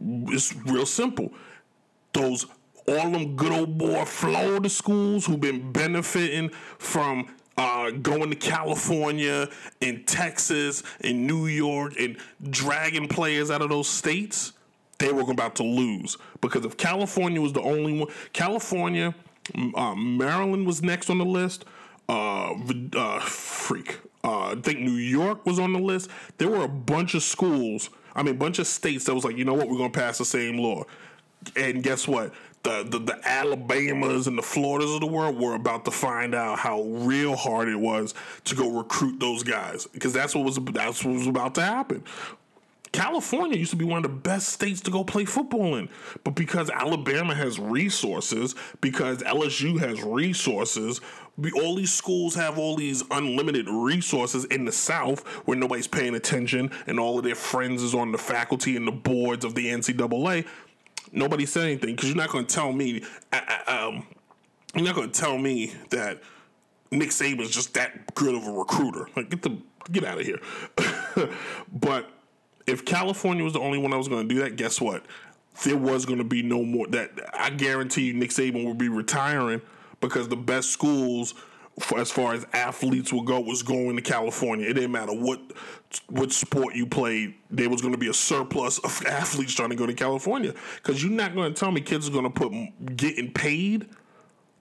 [0.00, 1.30] it's real simple.
[2.14, 2.46] Those
[2.86, 9.48] all them good old boy Florida schools who've been benefiting from uh, going to California
[9.82, 12.16] and Texas and New York and
[12.48, 14.52] dragging players out of those states,
[14.98, 19.14] they were about to lose because if California was the only one, California,
[19.74, 21.64] uh, Maryland was next on the list.
[22.08, 22.54] Uh,
[22.96, 23.98] uh, freak.
[24.24, 26.10] Uh, I think New York was on the list.
[26.38, 27.90] There were a bunch of schools.
[28.14, 30.18] I mean, a bunch of states that was like, you know what, we're gonna pass
[30.18, 30.84] the same law.
[31.54, 32.32] And guess what?
[32.64, 36.58] The, the, the Alabamas and the Floridas of the world were about to find out
[36.58, 41.04] how real hard it was to go recruit those guys because that's what was that's
[41.04, 42.04] what was about to happen.
[42.92, 45.88] California used to be one of the best states to go play football in.
[46.24, 51.00] But because Alabama has resources, because LSU has resources,
[51.54, 56.70] all these schools have all these unlimited resources in the South where nobody's paying attention
[56.86, 60.46] and all of their friends is on the faculty and the boards of the NCAA.
[61.12, 63.02] Nobody said anything because you're not going to tell me,
[63.66, 64.06] um,
[64.74, 66.22] you're not going to tell me that
[66.90, 69.08] Nick Saban's just that good of a recruiter.
[69.16, 69.58] Like, get the
[69.90, 70.40] get out of here.
[71.72, 72.10] but
[72.66, 75.04] if California was the only one that was going to do that, guess what?
[75.64, 76.86] There was going to be no more.
[76.88, 79.60] That I guarantee you, Nick Saban will be retiring
[80.00, 81.34] because the best schools,
[81.80, 84.68] for, as far as athletes will go, was going to California.
[84.68, 85.40] It didn't matter what
[86.08, 87.34] what sport you played.
[87.50, 91.02] There was going to be a surplus of athletes trying to go to California because
[91.02, 92.52] you're not going to tell me kids are going to put
[92.96, 93.88] getting paid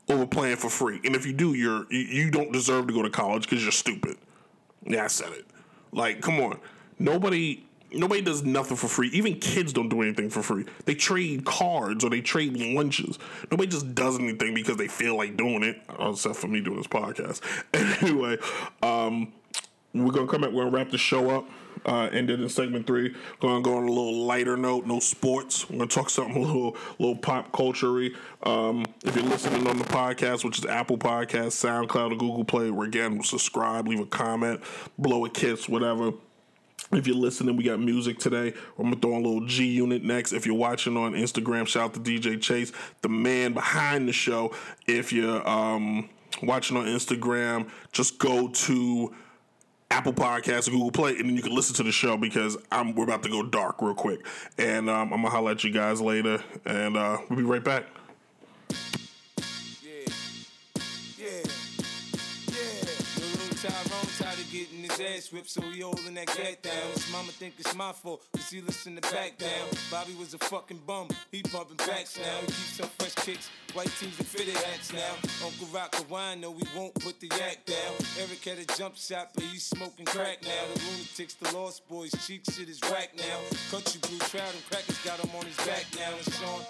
[0.10, 1.00] over playing for free.
[1.04, 4.18] And if you do, you're you don't deserve to go to college because you're stupid.
[4.86, 5.46] Yeah, I said it.
[5.92, 6.60] Like, come on.
[7.00, 9.08] Nobody Nobody does nothing for free.
[9.10, 10.66] Even kids don't do anything for free.
[10.86, 13.18] They trade cards or they trade lunches.
[13.50, 16.88] Nobody just does anything because they feel like doing it, except for me doing this
[16.88, 17.42] podcast.
[18.02, 18.38] Anyway,
[18.84, 19.34] um,
[19.94, 20.52] we're gonna come back.
[20.52, 21.48] We're gonna wrap the show up.
[21.86, 23.16] Uh, ended in segment three.
[23.40, 24.86] Gonna go on a little lighter note.
[24.86, 25.70] No sports.
[25.70, 28.10] We're gonna talk something a little, little pop culture
[28.44, 32.72] um, If you're listening on the podcast, which is Apple Podcast, SoundCloud, or Google Play,
[32.72, 34.62] where again, subscribe, leave a comment,
[34.98, 36.12] blow a kiss, whatever.
[36.92, 38.54] If you're listening, we got music today.
[38.78, 40.32] I'm gonna throw a little G Unit next.
[40.32, 44.54] If you're watching on Instagram, shout out to DJ Chase, the man behind the show.
[44.88, 46.10] If you're um,
[46.44, 49.14] watching on Instagram, just go to
[49.92, 52.96] Apple Podcasts or Google Play, and then you can listen to the show because I'm
[52.96, 54.26] we're about to go dark real quick.
[54.58, 57.84] And um, I'm gonna holler at you guys later, and uh, we'll be right back.
[65.00, 66.92] Ass whipped, so he holding that gat down.
[66.94, 69.68] His mama think it's my fault, cause he listen to back down.
[69.92, 72.40] Bobby was a fucking bum, he pumping backs now.
[72.42, 75.14] He keeps some fresh kicks, white tees and fitted hats now.
[75.46, 77.94] Uncle Rock a wine, no, we won't put the yak down.
[78.20, 80.64] Eric had a jump shot, but he's smoking crack now.
[80.74, 83.40] The lunatics, the lost boys, cheek shit is whack now.
[83.72, 86.12] Country blue trout and crackers got him on his back now.
[86.16, 86.62] And Sean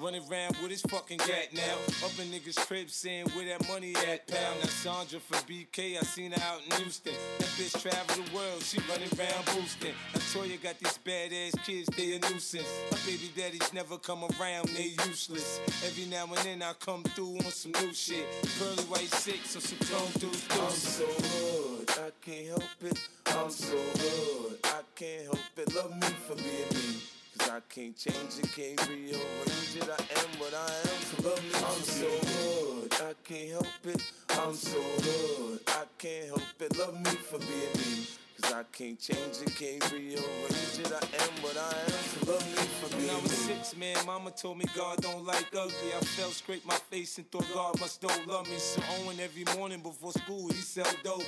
[0.00, 1.74] Running around with his fucking gat now.
[2.04, 4.54] Up in niggas' crib saying where that money at, pal.
[4.60, 7.12] Now Sandra from BK, I seen her out in Houston.
[7.38, 9.92] That bitch travel the world, she running around boosting.
[10.32, 12.66] Toya got these badass kids, they a nuisance.
[12.90, 15.60] My baby daddies never come around, they useless.
[15.84, 18.26] Every now and then I come through on some new shit.
[18.58, 20.46] Pearly white six or some tone dudes.
[20.52, 22.98] I'm so hood, I can't help it.
[23.26, 25.74] I'm so hood, I can't help it.
[25.74, 27.21] Love me for being me.
[27.50, 29.82] I can't change it, can't rearrange it.
[29.88, 31.00] I am what I am.
[31.02, 31.50] So love me.
[31.54, 34.02] I'm so good, I can't help it.
[34.30, 36.78] I'm so good, I can't help it.
[36.78, 38.06] Love me for being me.
[38.40, 40.92] Cause I can't change it, can't rearrange it.
[40.92, 41.90] I am what I am.
[41.90, 45.24] So love me for being When I was six, man, mama told me God don't
[45.24, 45.92] like ugly.
[45.96, 48.56] I fell, scraped my face, and thought God must don't love me.
[48.58, 51.24] So Owen every morning before school, he sell dope.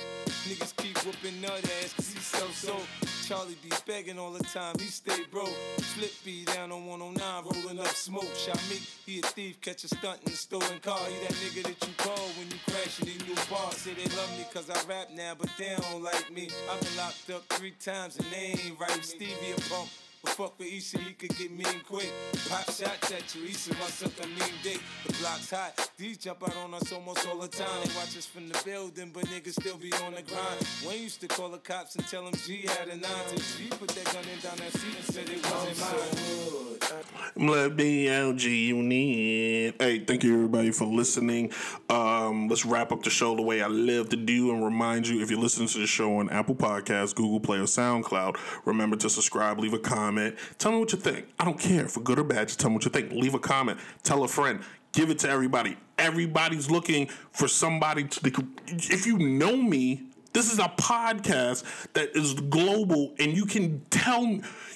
[0.47, 3.14] Niggas keep whooping nut ass cause he sell soap.
[3.27, 5.49] Charlie be begging all the time, he stay broke.
[5.95, 8.29] Flip B down on 109, rolling up smoke.
[8.35, 10.99] Shot me, he a thief, catch a stunt in stolen car.
[11.09, 13.77] He that nigga that you call when you crash in new bars.
[13.77, 16.49] Say they love me cause I rap now, but they don't like me.
[16.69, 19.03] I've been locked up three times and they ain't right.
[19.03, 19.85] Stevie a.
[20.25, 22.11] But fuck with Issa, he could get mean quick.
[22.49, 24.81] Pop shots at you, Issa suck a mean dick.
[25.05, 27.67] The block's hot, these jump out on us almost all the time.
[27.83, 30.67] They watch us from the building, but niggas still be on the grind.
[30.87, 33.11] Wayne used to call the cops and tell them G had a nine.
[33.29, 36.84] Till G put that gun in down that seat and said it wasn't mine.
[37.35, 39.75] Let BLG unit.
[39.79, 41.51] Hey, thank you everybody for listening.
[41.89, 45.21] Um, let's wrap up the show the way I love to do and remind you
[45.21, 49.09] if you're listening to the show on Apple Podcasts, Google Play, or SoundCloud, remember to
[49.09, 50.35] subscribe, leave a comment.
[50.57, 51.27] Tell me what you think.
[51.39, 52.47] I don't care for good or bad.
[52.47, 53.11] Just tell me what you think.
[53.11, 53.79] Leave a comment.
[54.03, 54.61] Tell a friend.
[54.93, 55.77] Give it to everybody.
[55.97, 58.47] Everybody's looking for somebody to.
[58.67, 60.03] If you know me,
[60.35, 64.21] this is a podcast that is global, and you can tell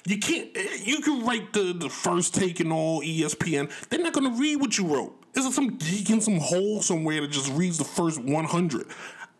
[0.06, 0.56] you can't.
[0.82, 3.70] You can write the the first take and all ESPN.
[3.90, 5.14] They're not gonna read what you wrote.
[5.34, 8.86] Is it some geek in some hole somewhere that just reads the first one hundred?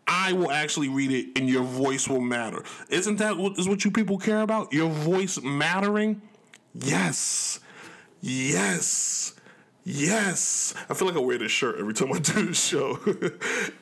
[0.07, 2.63] I will actually read it, and your voice will matter.
[2.89, 4.71] Isn't that what is what you people care about?
[4.71, 6.21] Your voice mattering?
[6.75, 7.59] Yes,
[8.21, 9.30] yes.
[9.83, 12.99] Yes, I feel like I wear this shirt every time I do the show.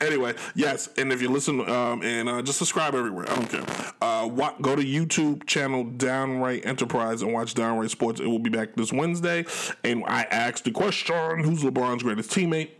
[0.00, 3.30] anyway, yes, and if you listen, um, and uh, just subscribe everywhere.
[3.30, 3.92] I don't care.
[4.00, 8.18] Uh, wa go to YouTube channel Downright Enterprise and watch Downright Sports.
[8.18, 9.44] It will be back this Wednesday,
[9.84, 12.70] and I asked the question: Who's LeBron's greatest teammate?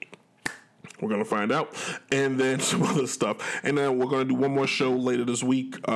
[1.00, 1.74] We're gonna find out,
[2.11, 5.42] and then some other stuff, and then we're gonna do one more show later this
[5.42, 5.90] week uh,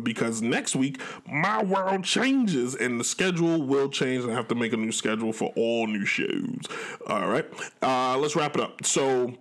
[0.00, 4.54] because next week my world changes and the schedule will change, and I have to
[4.54, 6.62] make a new schedule for all new shows.
[7.06, 7.46] All right,
[7.82, 8.84] uh, let's wrap it up.
[8.84, 9.34] So,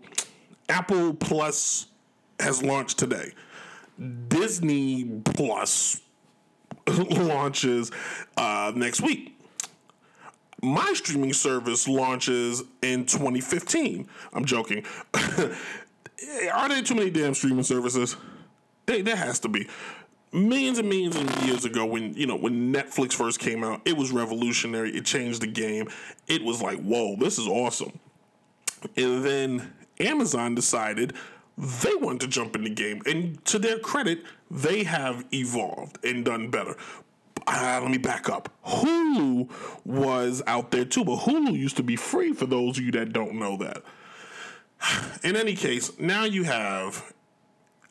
[0.69, 1.87] Apple Plus
[2.39, 3.33] has launched today.
[4.27, 6.01] Disney Plus
[6.87, 7.91] launches
[8.37, 9.35] uh, next week
[10.65, 14.07] my streaming service launches in 2015.
[14.33, 14.83] I'm joking.
[16.53, 18.17] Are there too many damn streaming services?
[18.87, 19.67] There has to be.
[20.35, 23.95] Millions and millions of years ago, when you know when Netflix first came out, it
[23.95, 24.91] was revolutionary.
[24.95, 25.87] It changed the game.
[26.27, 27.99] It was like, whoa, this is awesome.
[28.97, 31.13] And then Amazon decided
[31.57, 36.25] they wanted to jump in the game, and to their credit, they have evolved and
[36.25, 36.75] done better
[37.47, 38.49] uh, let me back up.
[38.65, 39.49] Hulu
[39.85, 43.13] was out there too, but Hulu used to be free for those of you that
[43.13, 43.83] don't know that.
[45.23, 47.13] In any case, now you have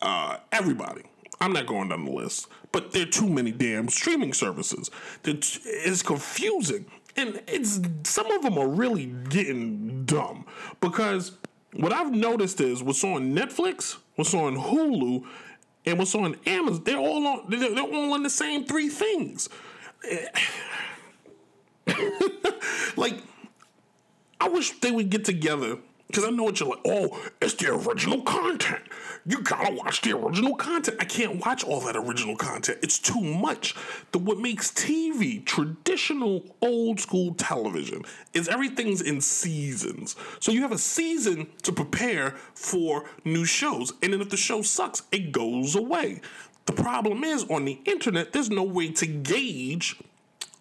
[0.03, 1.03] uh, everybody.
[1.41, 4.91] I'm not going down the list, but there are too many damn streaming services.
[5.25, 10.47] It's, confusing, and it's some of them are really getting dumb
[10.81, 11.33] because
[11.75, 15.25] what I've noticed is what's on Netflix, what's on Hulu,
[15.87, 19.49] and what's on Amazon, they're all on they're all on the same three things.
[22.97, 23.23] like,
[24.41, 26.81] I wish they would get together because I know what you're like.
[26.87, 28.83] Oh, it's the original content.
[29.27, 30.99] You gotta watch the original content.
[31.01, 32.79] I can't watch all that original content.
[32.83, 33.75] It's too much.
[34.13, 40.17] The what makes TV traditional old school television is everything's in seasons.
[40.41, 44.63] So you have a season to prepare for new shows, and then if the show
[44.63, 46.21] sucks, it goes away.
[46.67, 50.01] The problem is on the internet, there's no way to gauge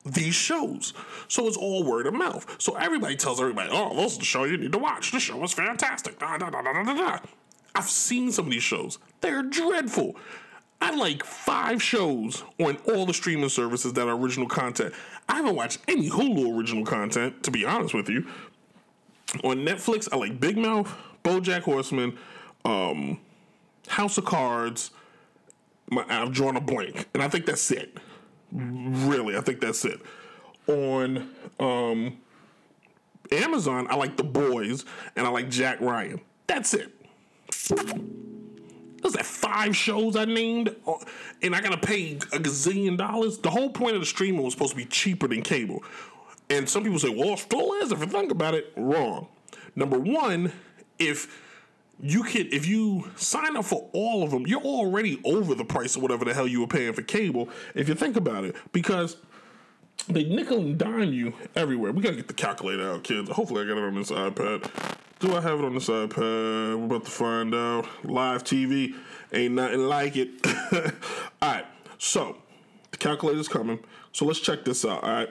[0.06, 0.94] these shows.
[1.28, 2.56] So it's all word of mouth.
[2.60, 5.12] So everybody tells everybody, oh, this is the show you need to watch.
[5.12, 6.20] The show is fantastic.
[6.20, 7.20] Da, da, da, da, da, da.
[7.76, 9.00] I've seen some of these shows.
[9.22, 10.16] They're dreadful.
[10.82, 14.94] I like five shows on all the streaming services that are original content.
[15.30, 18.28] I haven't watched any Hulu original content, to be honest with you.
[19.44, 22.18] On Netflix, I like Big Mouth, BoJack Horseman,
[22.66, 23.20] um,
[23.88, 24.92] House of Cards.
[25.89, 27.98] My, I've drawn a blank, and I think that's it.
[28.54, 30.00] Really, I think that's it.
[30.68, 32.18] On um,
[33.32, 34.86] Amazon, I like The Boys
[35.16, 36.22] and I like Jack Ryan.
[36.48, 36.92] That's it.
[39.04, 40.76] Was that five shows I named?
[40.88, 40.94] Uh,
[41.42, 43.38] And I gotta pay a gazillion dollars?
[43.39, 45.84] The whole point of the streaming was supposed to be cheaper than cable.
[46.50, 48.72] And some people say, well, it still is if you think about it.
[48.78, 49.28] Wrong.
[49.76, 50.51] Number one,
[50.99, 51.43] if
[52.04, 55.95] you can if you sign up for all of them, you're already over the price
[55.95, 57.49] of whatever the hell you were paying for cable.
[57.74, 59.16] If you think about it, because
[60.10, 61.93] they nickel and dime you everywhere.
[61.93, 63.30] We gotta get the calculator out, kids.
[63.30, 64.70] Hopefully, I got it on this iPad.
[65.20, 66.78] Do I have it on this iPad?
[66.78, 67.88] We're about to find out.
[68.04, 68.95] Live TV
[69.32, 70.30] ain't nothing like it.
[71.41, 71.66] all right,
[71.97, 72.36] so
[72.91, 73.80] the calculator's coming.
[74.12, 75.04] So let's check this out.
[75.04, 75.30] All right.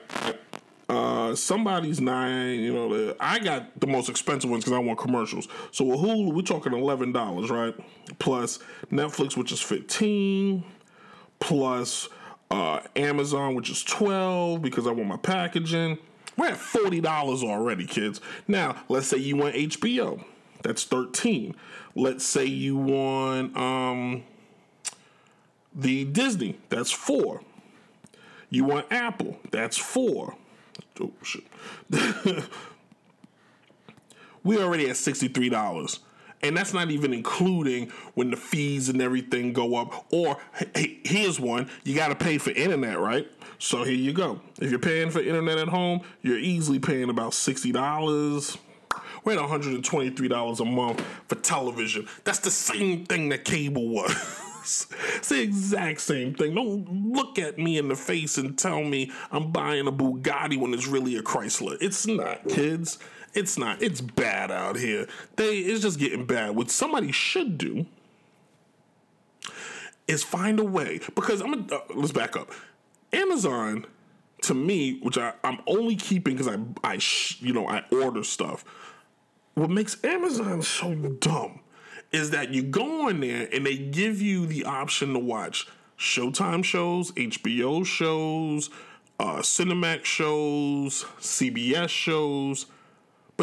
[1.37, 5.49] Somebody's nine, you know, the, I got the most expensive ones because I want commercials.
[5.70, 7.74] So with Hulu, we're talking eleven dollars, right?
[8.18, 8.59] Plus
[8.91, 10.64] Netflix, which is fifteen,
[11.41, 12.09] plus
[12.51, 15.97] Uh, Amazon, which is 12 because I want my packaging.
[16.37, 17.03] We're at $40
[17.45, 18.20] already, kids.
[18.47, 20.22] Now, let's say you want HBO.
[20.62, 21.55] That's 13.
[21.95, 24.24] Let's say you want um
[25.74, 27.41] the Disney, that's 4.
[28.51, 30.37] You want Apple, that's 4.
[31.01, 31.45] Oh shit.
[34.43, 36.01] we already at $63
[36.43, 40.07] and that's not even including when the fees and everything go up.
[40.11, 40.38] Or
[40.74, 43.30] hey, here's one: you got to pay for internet, right?
[43.59, 44.40] So here you go.
[44.61, 48.59] If you're paying for internet at home, you're easily paying about sixty dollars.
[49.24, 52.09] We're at one hundred and twenty-three dollars a month for television.
[52.24, 54.40] That's the same thing that cable was.
[54.63, 56.55] it's the exact same thing.
[56.55, 60.73] Don't look at me in the face and tell me I'm buying a Bugatti when
[60.75, 61.77] it's really a Chrysler.
[61.81, 62.99] It's not, kids.
[63.35, 63.83] It's not.
[63.83, 65.07] It's bad out here.
[65.37, 66.55] They it's just getting bad.
[66.55, 67.87] What somebody should do
[70.07, 71.67] is find a way because I'm.
[71.73, 72.51] Uh, let's back up.
[73.13, 73.87] Amazon,
[74.43, 78.23] to me, which I, I'm only keeping because I I sh- you know I order
[78.23, 78.65] stuff.
[79.55, 81.61] What makes Amazon so dumb
[82.13, 85.67] is that you go on there and they give you the option to watch
[85.99, 88.71] Showtime shows, HBO shows,
[89.21, 92.67] uh, Cinemax shows, CBS shows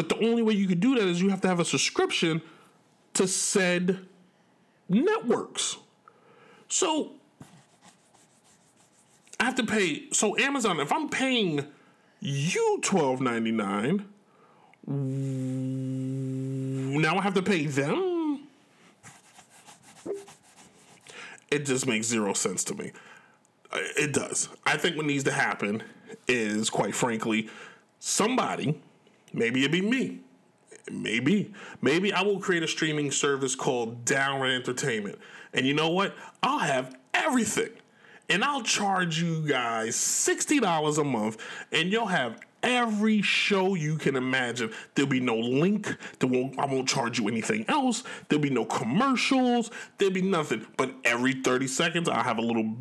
[0.00, 2.40] but the only way you could do that is you have to have a subscription
[3.14, 3.98] to said
[4.88, 5.76] networks.
[6.68, 7.12] So
[9.38, 10.04] I have to pay.
[10.12, 11.66] So Amazon, if I'm paying
[12.20, 14.06] you twelve ninety nine,
[16.96, 18.09] now I have to pay them.
[21.50, 22.92] It just makes zero sense to me.
[23.72, 24.48] It does.
[24.66, 25.82] I think what needs to happen
[26.26, 27.48] is, quite frankly,
[27.98, 28.80] somebody
[29.32, 30.20] Maybe it'd be me.
[30.90, 31.52] Maybe.
[31.80, 35.18] Maybe I will create a streaming service called Downright Entertainment.
[35.52, 36.16] And you know what?
[36.42, 37.70] I'll have everything.
[38.28, 41.38] And I'll charge you guys $60 a month,
[41.72, 44.72] and you'll have every show you can imagine.
[44.94, 45.96] There'll be no link.
[46.18, 48.04] There won't, I won't charge you anything else.
[48.28, 49.70] There'll be no commercials.
[49.98, 50.66] There'll be nothing.
[50.76, 52.74] But every 30 seconds, I'll have a little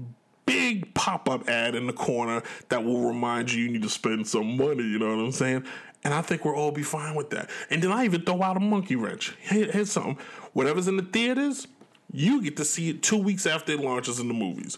[0.45, 4.27] big pop up ad in the corner that will remind you you need to spend
[4.27, 4.83] some money.
[4.83, 5.65] You know what I'm saying?
[6.03, 7.49] And I think we'll all be fine with that.
[7.69, 9.35] And then I even throw out a monkey wrench.
[9.41, 10.17] Here, here's something.
[10.53, 11.67] Whatever's in the theaters,
[12.11, 14.77] you get to see it two weeks after it launches in the movies.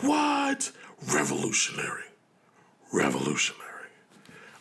[0.00, 0.70] What?
[1.12, 2.04] Revolutionary.
[2.92, 3.67] Revolutionary.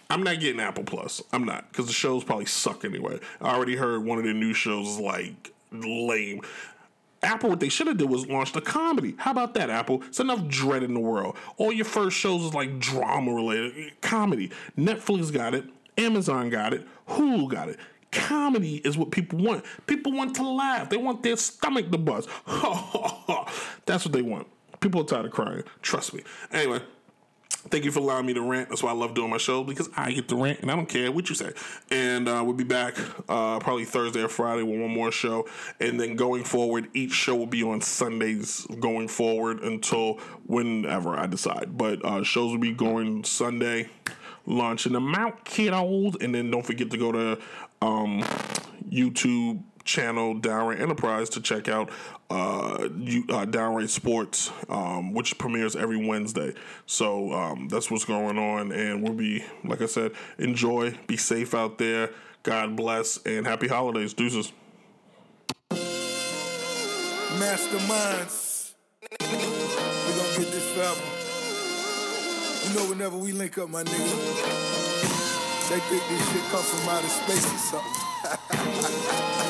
[0.10, 1.22] I'm not getting Apple Plus.
[1.34, 3.20] I'm not, because the shows probably suck anyway.
[3.42, 6.42] I already heard one of the new shows is like lame.
[7.24, 9.16] Apple, what they should have did was launched a comedy.
[9.18, 10.04] How about that, Apple?
[10.04, 11.36] It's enough dread in the world.
[11.58, 14.52] All your first shows is like drama related comedy.
[14.78, 15.66] Netflix got it.
[15.98, 16.88] Amazon got it.
[17.10, 17.80] Hulu got it.
[18.12, 19.66] Comedy is what people want.
[19.88, 20.90] People want to laugh.
[20.90, 22.28] They want their stomach to buzz.
[23.86, 24.48] That's what they want.
[24.80, 25.64] People are tired of crying.
[25.82, 26.22] Trust me.
[26.52, 26.82] Anyway,
[27.70, 28.70] thank you for allowing me to rant.
[28.70, 30.90] That's why I love doing my show because I get to rant and I don't
[30.90, 31.52] care what you say.
[31.92, 32.98] And uh, we'll be back
[33.28, 35.48] uh, probably Thursday or Friday with one more show.
[35.80, 41.28] And then going forward, each show will be on Sundays going forward until whenever I
[41.28, 41.78] decide.
[41.78, 43.90] But uh, shows will be going Sunday
[44.46, 46.22] launching them out, kiddos.
[46.24, 47.40] And then don't forget to go to
[47.82, 48.22] um,
[48.90, 51.90] YouTube channel Downright Enterprise to check out
[52.30, 56.54] uh, you, uh, Downright Sports, um, which premieres every Wednesday.
[56.86, 61.56] So um, that's what's going on, and we'll be, like I said, enjoy, be safe
[61.56, 62.12] out there.
[62.44, 64.52] God bless, and happy holidays, deuces.
[67.40, 68.74] Masterminds,
[69.22, 71.02] We're gonna get this forever.
[72.68, 73.96] You know, whenever we link up, my nigga,
[75.70, 79.44] they think this shit come from outer space or something.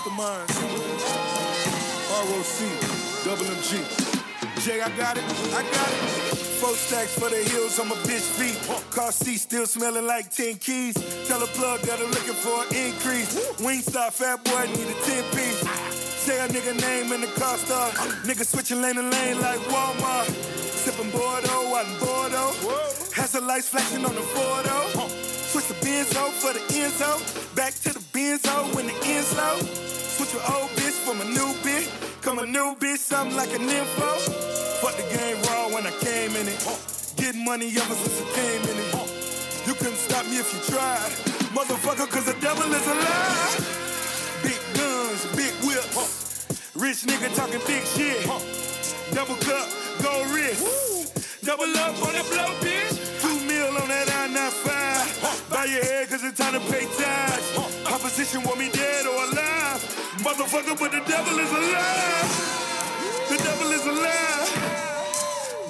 [0.00, 0.56] Masterminds.
[2.10, 4.64] ROC, double MG.
[4.64, 6.38] Jay, I got it, I got it.
[6.60, 8.56] Four stacks for the hills on my bitch feet.
[8.94, 10.94] Car seat still smelling like 10 keys.
[11.26, 13.34] Tell a plug that I'm looking for an increase.
[13.60, 15.60] Wingstop, fat boy, need a 10 piece.
[16.20, 17.92] Say a nigga name in the car start.
[18.24, 20.28] Nigga switching lane to lane like Walmart.
[20.80, 22.52] Sipping Bordeaux out in Bordeaux.
[23.14, 25.08] Has the lights flashing on the Bordeaux.
[25.50, 27.56] Switch the Benzo for the Enzo.
[27.56, 29.89] Back to the Benzo when the Enzo.
[30.20, 31.88] Switch your old bitch from a new bitch.
[32.20, 34.10] Come a new bitch, something like an info.
[34.84, 36.60] Fuck the game raw when I came in it.
[37.16, 39.66] Getting money ever since I came in it.
[39.66, 41.08] You couldn't stop me if you tried.
[41.56, 43.64] Motherfucker, cause the devil is alive.
[44.44, 46.44] Big guns, big whips.
[46.76, 48.20] Rich nigga talking big shit.
[49.16, 49.68] Double cup,
[50.04, 51.16] gold wrist.
[51.42, 52.92] Double up on the blow, bitch.
[53.24, 55.48] Two mil on that I-95.
[55.48, 57.56] Bow your head cause it's time to pay tax.
[57.88, 59.00] Opposition want me dead.
[60.20, 62.28] Motherfucker, but the devil is alive.
[63.30, 64.48] The devil is alive.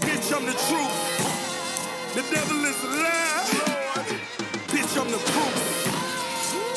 [0.01, 0.97] Bitch, I'm the truth.
[2.17, 3.47] The devil is alive.
[4.67, 5.55] Bitch, I'm the proof.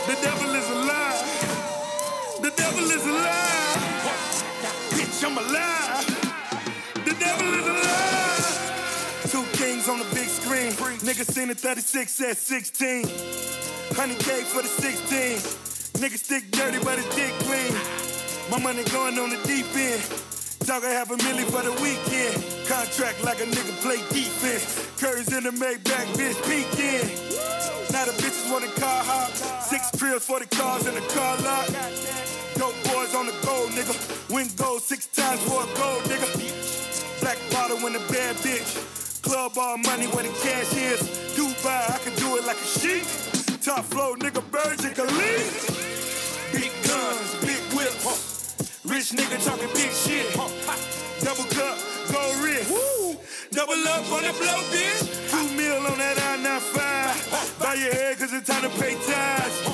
[0.05, 1.25] The devil is alive.
[2.43, 3.77] The devil is alive.
[4.91, 6.05] Bitch, I'm alive.
[7.05, 9.31] The devil is alive.
[9.31, 10.73] Two kings on the big screen.
[10.99, 13.05] Niggas seen it 36 at 16.
[13.05, 15.72] 100K for the 16.
[15.93, 17.73] Nigga stick dirty, but his dick clean.
[18.51, 20.01] My money going on the deep end.
[20.65, 22.43] Talking have a million for the weekend.
[22.67, 24.87] Contract like a nigga play defense.
[24.97, 27.07] Curry's in the Maybach, bitch, peeking.
[27.91, 29.31] Now the bitches want a car hop.
[29.61, 31.67] Six trills for the cars in the car lot.
[32.55, 33.95] Dope boys on the gold, nigga.
[34.33, 37.21] Win gold six times for a gold, nigga.
[37.21, 39.21] Black bottle in a bad bitch.
[39.21, 41.01] Club all money where the cash is.
[41.35, 43.32] Dubai, I can do it like a sheik.
[43.63, 45.71] Top flow, nigga, Burj Khalifa.
[46.51, 48.83] Big guns, big whips.
[48.83, 50.33] Rich nigga talking big shit.
[51.23, 51.77] Double cup,
[52.11, 52.69] gold wrist.
[53.51, 55.31] Double up on the blow, bitch.
[55.31, 57.59] Two mil on that I-95.
[57.61, 59.72] Bow your head, cause it's time to pay tithes.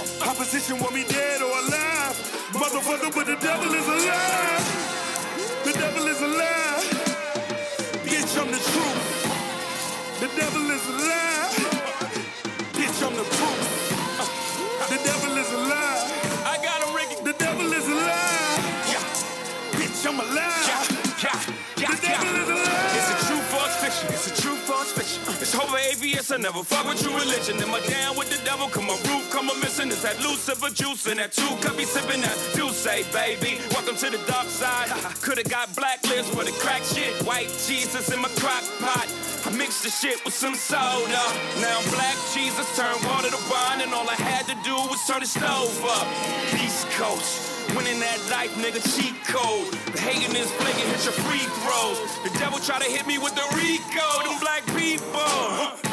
[26.10, 26.32] ABS.
[26.32, 27.57] I never fuck with true religion.
[27.62, 28.68] Am I down with the devil?
[28.68, 29.89] Come on, roof, come on, missing.
[29.89, 33.60] Is that Lucifer juice and that two cup be sipping that do say, baby?
[33.72, 34.89] Welcome to the dark side.
[35.22, 37.14] Coulda got blacklist for the crack shit.
[37.24, 39.07] White Jesus in my crock pot.
[39.45, 41.24] I mixed the shit with some soda.
[41.62, 44.99] Now I'm black Jesus turned water to wine, and all I had to do was
[45.07, 46.07] turn the stove up.
[46.53, 47.57] East Coast.
[47.76, 49.70] Winning that life, nigga, cheat code.
[49.93, 52.01] The hating is flaking, hit your free throws.
[52.26, 55.89] The devil try to hit me with the RICO, them black people.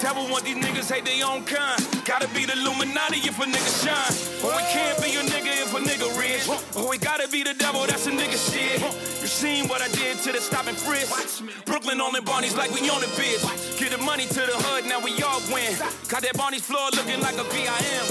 [0.00, 1.76] Devil want these niggas hate their own kind.
[2.06, 4.16] Gotta be the Illuminati if a nigga shine.
[4.40, 6.48] Or it can't be a nigga if a nigga rich.
[6.74, 8.80] Or it gotta be the devil, that's a nigga shit.
[9.20, 11.44] You seen what I did to the stop and frisk.
[11.66, 13.44] Brooklyn on the Barneys like we on the bitch.
[13.78, 15.76] Get the money to the hood, now we all win.
[16.08, 18.06] Got that Barney's floor looking like a VIM.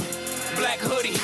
[0.62, 1.18] Black hoodie,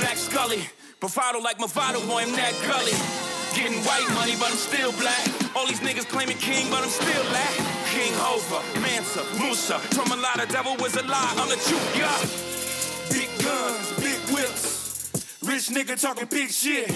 [0.00, 0.66] black scully.
[0.98, 3.27] Bravado like Movado, boy, I'm that gully.
[3.54, 5.26] Getting white money, but I'm still black.
[5.56, 7.54] All these niggas claiming king, but I'm still lack.
[7.90, 12.14] King Hova, Mansa, Musa, Trumalada, devil was a lie, I'm the truth, yeah.
[13.10, 14.78] Big guns, big whips.
[15.42, 16.88] Rich nigga talking big shit.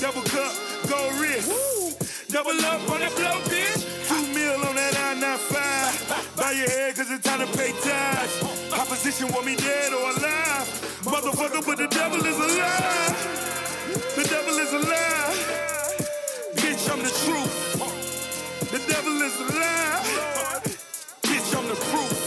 [0.00, 0.52] Double cup,
[0.88, 2.28] gold wrist.
[2.28, 3.84] Double up on the blow, bitch.
[4.08, 6.36] Two mil on that I-95.
[6.36, 8.72] Bow your head, cause it's time to pay tithes.
[8.72, 10.66] Opposition want me dead or alive.
[11.04, 14.14] Motherfucker, but the devil is alive.
[14.16, 15.57] the devil is alive.
[16.98, 18.72] I'm the truth.
[18.72, 20.60] The devil is a lie.
[21.22, 22.17] Bitch, I'm the proof.